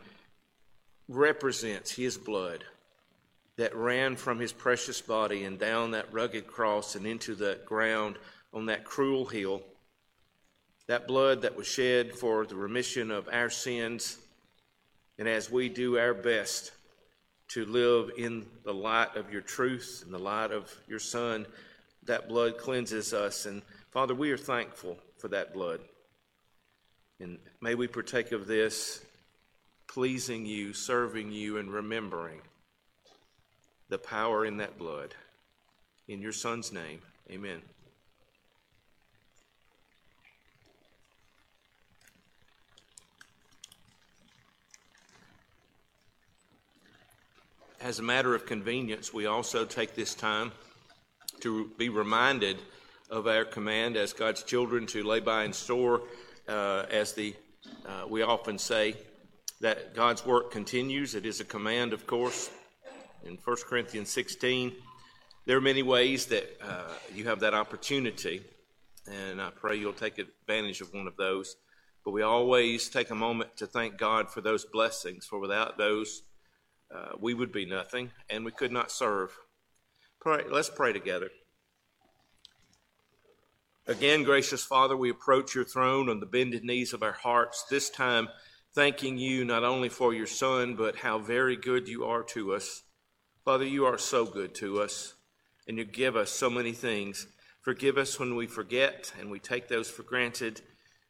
represents 1.08 1.92
his 1.92 2.18
blood 2.18 2.64
that 3.56 3.74
ran 3.74 4.14
from 4.14 4.38
his 4.38 4.52
precious 4.52 5.00
body 5.00 5.44
and 5.44 5.58
down 5.58 5.92
that 5.92 6.12
rugged 6.12 6.46
cross 6.46 6.96
and 6.96 7.06
into 7.06 7.34
the 7.34 7.58
ground 7.64 8.16
on 8.52 8.66
that 8.66 8.84
cruel 8.84 9.24
hill. 9.24 9.62
That 10.88 11.06
blood 11.06 11.42
that 11.42 11.56
was 11.56 11.66
shed 11.66 12.14
for 12.14 12.44
the 12.44 12.56
remission 12.56 13.10
of 13.10 13.28
our 13.30 13.50
sins. 13.50 14.18
And 15.18 15.28
as 15.28 15.50
we 15.50 15.68
do 15.68 15.98
our 15.98 16.14
best 16.14 16.72
to 17.48 17.64
live 17.64 18.10
in 18.18 18.46
the 18.64 18.74
light 18.74 19.16
of 19.16 19.32
your 19.32 19.40
truth 19.42 20.02
and 20.04 20.12
the 20.12 20.18
light 20.18 20.50
of 20.50 20.74
your 20.86 20.98
Son, 20.98 21.46
that 22.04 22.28
blood 22.28 22.58
cleanses 22.58 23.12
us. 23.12 23.46
And 23.46 23.62
Father, 23.90 24.14
we 24.14 24.30
are 24.30 24.38
thankful 24.38 24.98
for 25.18 25.28
that 25.28 25.52
blood. 25.52 25.80
And 27.20 27.38
may 27.60 27.74
we 27.74 27.86
partake 27.86 28.32
of 28.32 28.46
this, 28.46 29.04
pleasing 29.88 30.46
you, 30.46 30.72
serving 30.72 31.32
you, 31.32 31.58
and 31.58 31.70
remembering 31.70 32.40
the 33.88 33.98
power 33.98 34.44
in 34.44 34.58
that 34.58 34.78
blood. 34.78 35.14
In 36.06 36.22
your 36.22 36.32
Son's 36.32 36.72
name, 36.72 37.00
amen. 37.30 37.60
As 47.80 48.00
a 48.00 48.02
matter 48.02 48.34
of 48.34 48.44
convenience, 48.44 49.14
we 49.14 49.26
also 49.26 49.64
take 49.64 49.94
this 49.94 50.14
time 50.14 50.50
to 51.40 51.70
be 51.78 51.88
reminded 51.88 52.58
of 53.08 53.26
our 53.28 53.44
command 53.44 53.96
as 53.96 54.12
God's 54.12 54.42
children 54.42 54.86
to 54.88 55.04
lay 55.04 55.20
by 55.20 55.44
and 55.44 55.54
store, 55.54 56.02
uh, 56.48 56.86
as 56.90 57.12
the 57.12 57.36
uh, 57.86 58.04
we 58.08 58.22
often 58.22 58.58
say, 58.58 58.96
that 59.60 59.94
God's 59.94 60.26
work 60.26 60.50
continues. 60.50 61.14
It 61.14 61.24
is 61.24 61.40
a 61.40 61.44
command, 61.44 61.92
of 61.92 62.06
course 62.06 62.50
in 63.24 63.38
1 63.44 63.56
Corinthians 63.68 64.10
16. 64.10 64.72
There 65.46 65.56
are 65.56 65.60
many 65.60 65.82
ways 65.82 66.26
that 66.26 66.58
uh, 66.60 66.92
you 67.14 67.24
have 67.24 67.40
that 67.40 67.54
opportunity, 67.54 68.42
and 69.06 69.40
I 69.40 69.50
pray 69.50 69.76
you'll 69.76 69.92
take 69.92 70.18
advantage 70.18 70.80
of 70.80 70.92
one 70.92 71.06
of 71.06 71.16
those. 71.16 71.56
But 72.04 72.10
we 72.10 72.22
always 72.22 72.88
take 72.88 73.10
a 73.10 73.14
moment 73.14 73.56
to 73.58 73.66
thank 73.66 73.98
God 73.98 74.30
for 74.30 74.40
those 74.40 74.64
blessings, 74.64 75.26
for 75.26 75.38
without 75.38 75.78
those, 75.78 76.22
uh, 76.94 77.12
we 77.18 77.34
would 77.34 77.52
be 77.52 77.66
nothing 77.66 78.10
and 78.30 78.44
we 78.44 78.50
could 78.50 78.72
not 78.72 78.90
serve. 78.90 79.36
Pray, 80.20 80.44
let's 80.50 80.70
pray 80.70 80.92
together. 80.92 81.30
Again, 83.86 84.22
gracious 84.22 84.64
Father, 84.64 84.96
we 84.96 85.08
approach 85.08 85.54
your 85.54 85.64
throne 85.64 86.10
on 86.10 86.20
the 86.20 86.26
bended 86.26 86.62
knees 86.62 86.92
of 86.92 87.02
our 87.02 87.12
hearts, 87.12 87.64
this 87.70 87.88
time 87.88 88.28
thanking 88.74 89.16
you 89.16 89.44
not 89.44 89.64
only 89.64 89.88
for 89.88 90.12
your 90.12 90.26
Son, 90.26 90.76
but 90.76 90.96
how 90.96 91.18
very 91.18 91.56
good 91.56 91.88
you 91.88 92.04
are 92.04 92.22
to 92.22 92.52
us. 92.54 92.82
Father, 93.44 93.64
you 93.64 93.86
are 93.86 93.96
so 93.96 94.26
good 94.26 94.54
to 94.56 94.82
us, 94.82 95.14
and 95.66 95.78
you 95.78 95.84
give 95.86 96.16
us 96.16 96.30
so 96.30 96.50
many 96.50 96.72
things. 96.72 97.28
Forgive 97.62 97.96
us 97.96 98.20
when 98.20 98.36
we 98.36 98.46
forget 98.46 99.12
and 99.18 99.30
we 99.30 99.38
take 99.38 99.68
those 99.68 99.88
for 99.88 100.02
granted, 100.02 100.60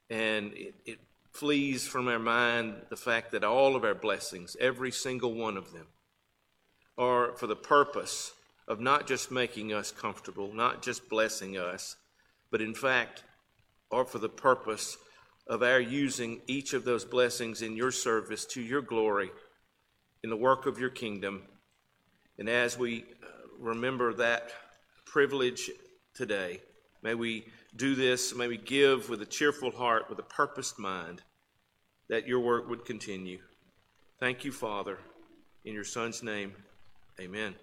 and 0.09 0.53
it, 0.55 0.75
it 0.87 0.99
flees 1.39 1.87
from 1.87 2.09
our 2.09 2.19
mind 2.19 2.75
the 2.91 2.97
fact 2.97 3.33
that 3.33 3.45
all 3.45 3.77
of 3.77 3.85
our 3.85 3.95
blessings, 3.95 4.57
every 4.61 4.91
single 4.91 5.35
one 5.35 5.57
of 5.57 5.73
them, 5.73 5.87
are 6.97 7.33
for 7.37 7.47
the 7.47 7.57
purpose 7.57 8.33
of 8.67 8.81
not 8.81 9.07
just 9.07 9.31
making 9.31 9.73
us 9.73 9.93
comfortable, 9.93 10.53
not 10.53 10.83
just 10.83 11.09
blessing 11.09 11.57
us 11.57 11.97
but 12.51 12.61
in 12.61 12.75
fact 12.75 13.25
are 13.91 14.05
for 14.05 14.19
the 14.19 14.29
purpose 14.29 14.97
of 15.47 15.63
our 15.63 15.81
using 15.81 16.41
each 16.47 16.73
of 16.73 16.85
those 16.85 17.05
blessings 17.05 17.63
in 17.63 17.77
your 17.77 17.91
service 17.91 18.45
to 18.45 18.61
your 18.61 18.83
glory 18.83 19.31
in 20.23 20.31
the 20.31 20.37
work 20.37 20.67
of 20.67 20.79
your 20.79 20.91
kingdom. 20.91 21.43
And 22.39 22.49
as 22.49 22.79
we 22.79 23.03
uh, 23.03 23.27
remember 23.59 24.13
that 24.15 24.51
privilege 25.07 25.71
today, 26.15 26.61
may 27.03 27.15
we 27.15 27.47
do 27.77 27.95
this, 27.95 28.35
may 28.35 28.47
we 28.47 28.59
give 28.59 29.09
with 29.09 29.23
a 29.23 29.27
cheerful 29.27 29.71
heart, 29.71 30.11
with 30.11 30.19
a 30.19 30.25
purposed 30.25 30.79
mind, 30.79 31.23
that 32.09 32.27
your 32.27 32.41
work 32.41 32.69
would 32.69 32.85
continue. 32.85 33.39
Thank 34.19 34.45
you, 34.45 34.53
Father. 34.53 34.99
In 35.65 35.75
your 35.75 35.85
Son's 35.85 36.23
name, 36.23 36.55
amen. 37.21 37.55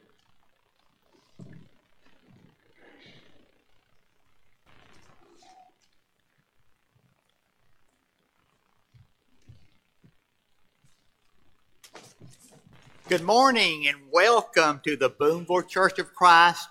Good 13.08 13.24
morning 13.24 13.88
and 13.88 13.98
welcome 14.12 14.82
to 14.84 14.96
the 14.96 15.10
Booneville 15.10 15.64
Church 15.64 16.00
of 16.00 16.14
Christ 16.14 16.68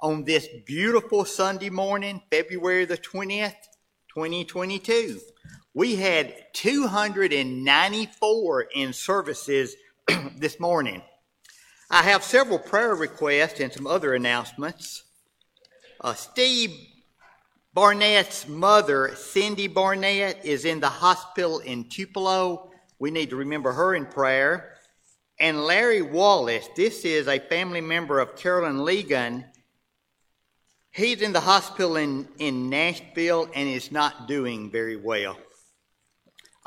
on 0.00 0.24
this 0.24 0.46
beautiful 0.66 1.24
Sunday 1.24 1.70
morning, 1.70 2.20
February 2.30 2.84
the 2.84 2.98
20th, 2.98 3.54
2022. 4.14 5.18
We 5.78 5.94
had 5.94 6.34
294 6.54 8.62
in 8.74 8.92
services 8.92 9.76
this 10.36 10.58
morning. 10.58 11.02
I 11.88 12.02
have 12.02 12.24
several 12.24 12.58
prayer 12.58 12.96
requests 12.96 13.60
and 13.60 13.72
some 13.72 13.86
other 13.86 14.14
announcements. 14.14 15.04
Uh, 16.00 16.14
Steve 16.14 16.76
Barnett's 17.74 18.48
mother, 18.48 19.14
Cindy 19.14 19.68
Barnett, 19.68 20.44
is 20.44 20.64
in 20.64 20.80
the 20.80 20.88
hospital 20.88 21.60
in 21.60 21.88
Tupelo. 21.88 22.72
We 22.98 23.12
need 23.12 23.30
to 23.30 23.36
remember 23.36 23.70
her 23.70 23.94
in 23.94 24.06
prayer. 24.06 24.72
And 25.38 25.64
Larry 25.64 26.02
Wallace, 26.02 26.68
this 26.74 27.04
is 27.04 27.28
a 27.28 27.38
family 27.38 27.82
member 27.82 28.18
of 28.18 28.34
Carolyn 28.34 28.78
Legan. 28.78 29.44
He's 30.90 31.22
in 31.22 31.32
the 31.32 31.38
hospital 31.38 31.94
in, 31.94 32.26
in 32.40 32.68
Nashville 32.68 33.48
and 33.54 33.68
is 33.68 33.92
not 33.92 34.26
doing 34.26 34.72
very 34.72 34.96
well. 34.96 35.38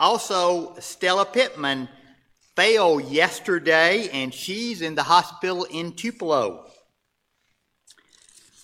Also, 0.02 0.74
Stella 0.80 1.26
Pittman 1.26 1.88
fell 2.56 2.99
yesterday 2.99 4.10
and 4.12 4.34
she's 4.34 4.82
in 4.82 4.95
the 4.95 5.04
hospital 5.04 5.64
in 5.66 5.93
Tupelo. 5.93 6.66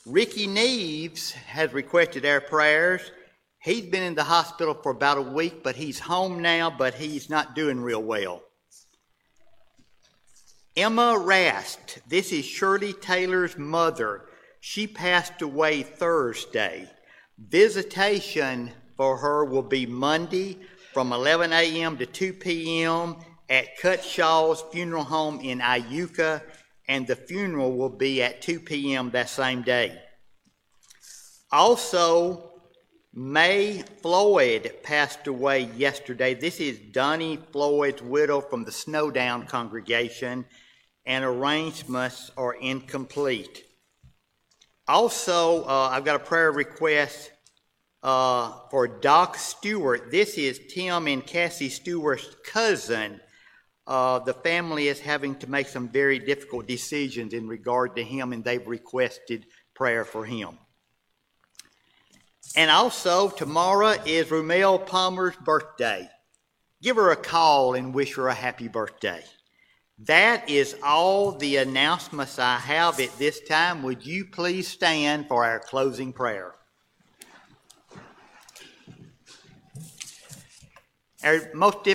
Ricky 0.07 0.47
Neves 0.47 1.33
has 1.33 1.71
requested 1.73 2.25
our 2.25 2.41
prayers. 2.41 3.11
He's 3.59 3.85
been 3.85 4.01
in 4.01 4.15
the 4.15 4.23
hospital 4.23 4.73
for 4.73 4.91
about 4.91 5.19
a 5.19 5.21
week, 5.21 5.61
but 5.61 5.75
he's 5.75 5.99
home 5.99 6.41
now, 6.41 6.71
but 6.71 6.95
he's 6.95 7.29
not 7.29 7.53
doing 7.53 7.81
real 7.81 8.01
well. 8.01 8.41
Emma 10.75 11.19
Rast, 11.19 11.99
this 12.07 12.31
is 12.31 12.45
Shirley 12.45 12.93
Taylor's 12.93 13.59
mother. 13.59 14.25
She 14.59 14.87
passed 14.87 15.43
away 15.43 15.83
Thursday. 15.83 16.89
Visitation 17.37 18.71
for 18.95 19.17
her 19.17 19.45
will 19.45 19.61
be 19.61 19.85
Monday 19.85 20.57
from 20.97 21.13
11 21.13 21.53
a.m. 21.53 21.95
to 21.95 22.07
2 22.07 22.33
p.m. 22.33 23.17
at 23.51 23.77
Cutshall's 23.77 24.63
Funeral 24.71 25.03
Home 25.03 25.39
in 25.41 25.59
Iuka, 25.59 26.41
and 26.87 27.05
the 27.05 27.15
funeral 27.15 27.77
will 27.77 27.95
be 27.95 28.23
at 28.23 28.41
2 28.41 28.61
p.m. 28.61 29.11
that 29.11 29.29
same 29.29 29.61
day. 29.61 29.95
Also, 31.51 32.51
May 33.13 33.83
Floyd 34.01 34.73
passed 34.81 35.27
away 35.27 35.69
yesterday. 35.77 36.33
This 36.33 36.59
is 36.59 36.79
Donnie 36.79 37.37
Floyd's 37.51 38.01
widow 38.01 38.41
from 38.41 38.63
the 38.63 38.71
Snowdown 38.71 39.45
congregation 39.45 40.45
and 41.05 41.23
arrangements 41.23 42.31
are 42.35 42.55
incomplete. 42.55 43.65
Also, 44.87 45.63
uh, 45.65 45.89
I've 45.91 46.05
got 46.05 46.15
a 46.15 46.25
prayer 46.25 46.51
request 46.51 47.29
uh, 48.03 48.53
for 48.69 48.87
Doc 48.87 49.37
Stewart. 49.37 50.11
This 50.11 50.37
is 50.37 50.59
Tim 50.69 51.07
and 51.07 51.25
Cassie 51.25 51.69
Stewart's 51.69 52.35
cousin. 52.45 53.19
Uh, 53.85 54.19
the 54.19 54.33
family 54.33 54.87
is 54.87 54.99
having 54.99 55.35
to 55.35 55.49
make 55.49 55.67
some 55.67 55.87
very 55.87 56.19
difficult 56.19 56.67
decisions 56.67 57.33
in 57.33 57.47
regard 57.47 57.95
to 57.95 58.03
him, 58.03 58.33
and 58.33 58.43
they've 58.43 58.67
requested 58.67 59.45
prayer 59.73 60.03
for 60.03 60.25
him. 60.25 60.57
And 62.55 62.69
also, 62.69 63.29
tomorrow 63.29 63.95
is 64.05 64.27
Rumel 64.27 64.85
Palmer's 64.85 65.35
birthday. 65.37 66.09
Give 66.81 66.95
her 66.97 67.11
a 67.11 67.15
call 67.15 67.73
and 67.73 67.93
wish 67.93 68.15
her 68.15 68.27
a 68.27 68.33
happy 68.33 68.67
birthday. 68.67 69.23
That 69.99 70.47
is 70.47 70.75
all 70.83 71.31
the 71.31 71.57
announcements 71.57 72.37
I 72.37 72.57
have 72.57 72.99
at 72.99 73.17
this 73.17 73.39
time. 73.41 73.81
Would 73.83 74.05
you 74.05 74.25
please 74.25 74.67
stand 74.67 75.27
for 75.27 75.43
our 75.43 75.59
closing 75.59 76.13
prayer? 76.13 76.56
Our 81.27 81.41
most, 81.53 81.85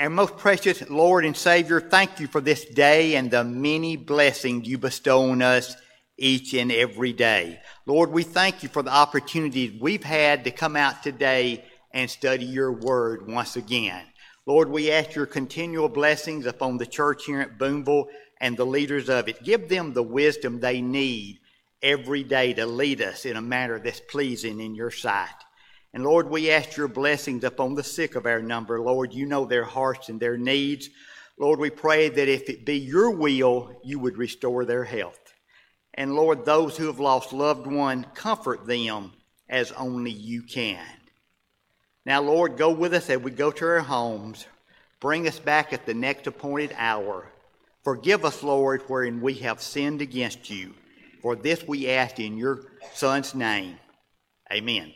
our 0.00 0.08
most 0.08 0.38
precious 0.38 0.88
Lord 0.88 1.26
and 1.26 1.36
Savior, 1.36 1.78
thank 1.78 2.20
you 2.20 2.26
for 2.26 2.40
this 2.40 2.64
day 2.64 3.16
and 3.16 3.30
the 3.30 3.44
many 3.44 3.98
blessings 3.98 4.66
you 4.66 4.78
bestow 4.78 5.30
on 5.30 5.42
us 5.42 5.76
each 6.16 6.54
and 6.54 6.72
every 6.72 7.12
day. 7.12 7.60
Lord, 7.84 8.10
we 8.10 8.22
thank 8.22 8.62
you 8.62 8.70
for 8.70 8.82
the 8.82 8.94
opportunities 8.94 9.78
we've 9.78 10.02
had 10.02 10.44
to 10.44 10.50
come 10.50 10.74
out 10.74 11.02
today 11.02 11.66
and 11.90 12.08
study 12.08 12.46
your 12.46 12.72
word 12.72 13.30
once 13.30 13.56
again. 13.56 14.06
Lord, 14.46 14.70
we 14.70 14.90
ask 14.90 15.14
your 15.14 15.26
continual 15.26 15.90
blessings 15.90 16.46
upon 16.46 16.78
the 16.78 16.86
church 16.86 17.26
here 17.26 17.42
at 17.42 17.58
Booneville 17.58 18.08
and 18.40 18.56
the 18.56 18.64
leaders 18.64 19.10
of 19.10 19.28
it. 19.28 19.44
Give 19.44 19.68
them 19.68 19.92
the 19.92 20.02
wisdom 20.02 20.60
they 20.60 20.80
need 20.80 21.40
every 21.82 22.24
day 22.24 22.54
to 22.54 22.64
lead 22.64 23.02
us 23.02 23.26
in 23.26 23.36
a 23.36 23.42
manner 23.42 23.78
that's 23.78 24.00
pleasing 24.00 24.60
in 24.60 24.74
your 24.74 24.90
sight. 24.90 25.28
And 25.92 26.04
Lord, 26.04 26.30
we 26.30 26.50
ask 26.50 26.76
your 26.76 26.88
blessings 26.88 27.42
upon 27.42 27.74
the 27.74 27.82
sick 27.82 28.14
of 28.14 28.26
our 28.26 28.40
number. 28.40 28.80
Lord, 28.80 29.12
you 29.12 29.26
know 29.26 29.44
their 29.44 29.64
hearts 29.64 30.08
and 30.08 30.20
their 30.20 30.36
needs. 30.36 30.88
Lord, 31.38 31.58
we 31.58 31.70
pray 31.70 32.08
that 32.08 32.28
if 32.28 32.48
it 32.48 32.64
be 32.64 32.76
your 32.76 33.10
will, 33.10 33.80
you 33.82 33.98
would 33.98 34.16
restore 34.16 34.64
their 34.64 34.84
health. 34.84 35.18
And 35.94 36.14
Lord, 36.14 36.44
those 36.44 36.76
who 36.76 36.86
have 36.86 37.00
lost 37.00 37.32
loved 37.32 37.66
one, 37.66 38.06
comfort 38.14 38.66
them 38.66 39.12
as 39.48 39.72
only 39.72 40.12
you 40.12 40.42
can. 40.42 40.84
Now, 42.06 42.22
Lord, 42.22 42.56
go 42.56 42.70
with 42.70 42.94
us 42.94 43.10
as 43.10 43.18
we 43.18 43.32
go 43.32 43.50
to 43.50 43.66
our 43.66 43.80
homes. 43.80 44.46
Bring 45.00 45.26
us 45.26 45.38
back 45.38 45.72
at 45.72 45.86
the 45.86 45.94
next 45.94 46.26
appointed 46.26 46.74
hour. 46.76 47.26
Forgive 47.82 48.24
us, 48.24 48.42
Lord, 48.42 48.82
wherein 48.82 49.20
we 49.20 49.34
have 49.34 49.60
sinned 49.60 50.02
against 50.02 50.50
you. 50.50 50.74
For 51.22 51.34
this 51.34 51.66
we 51.66 51.88
ask 51.88 52.20
in 52.20 52.36
your 52.36 52.60
Son's 52.94 53.34
name. 53.34 53.76
Amen. 54.52 54.92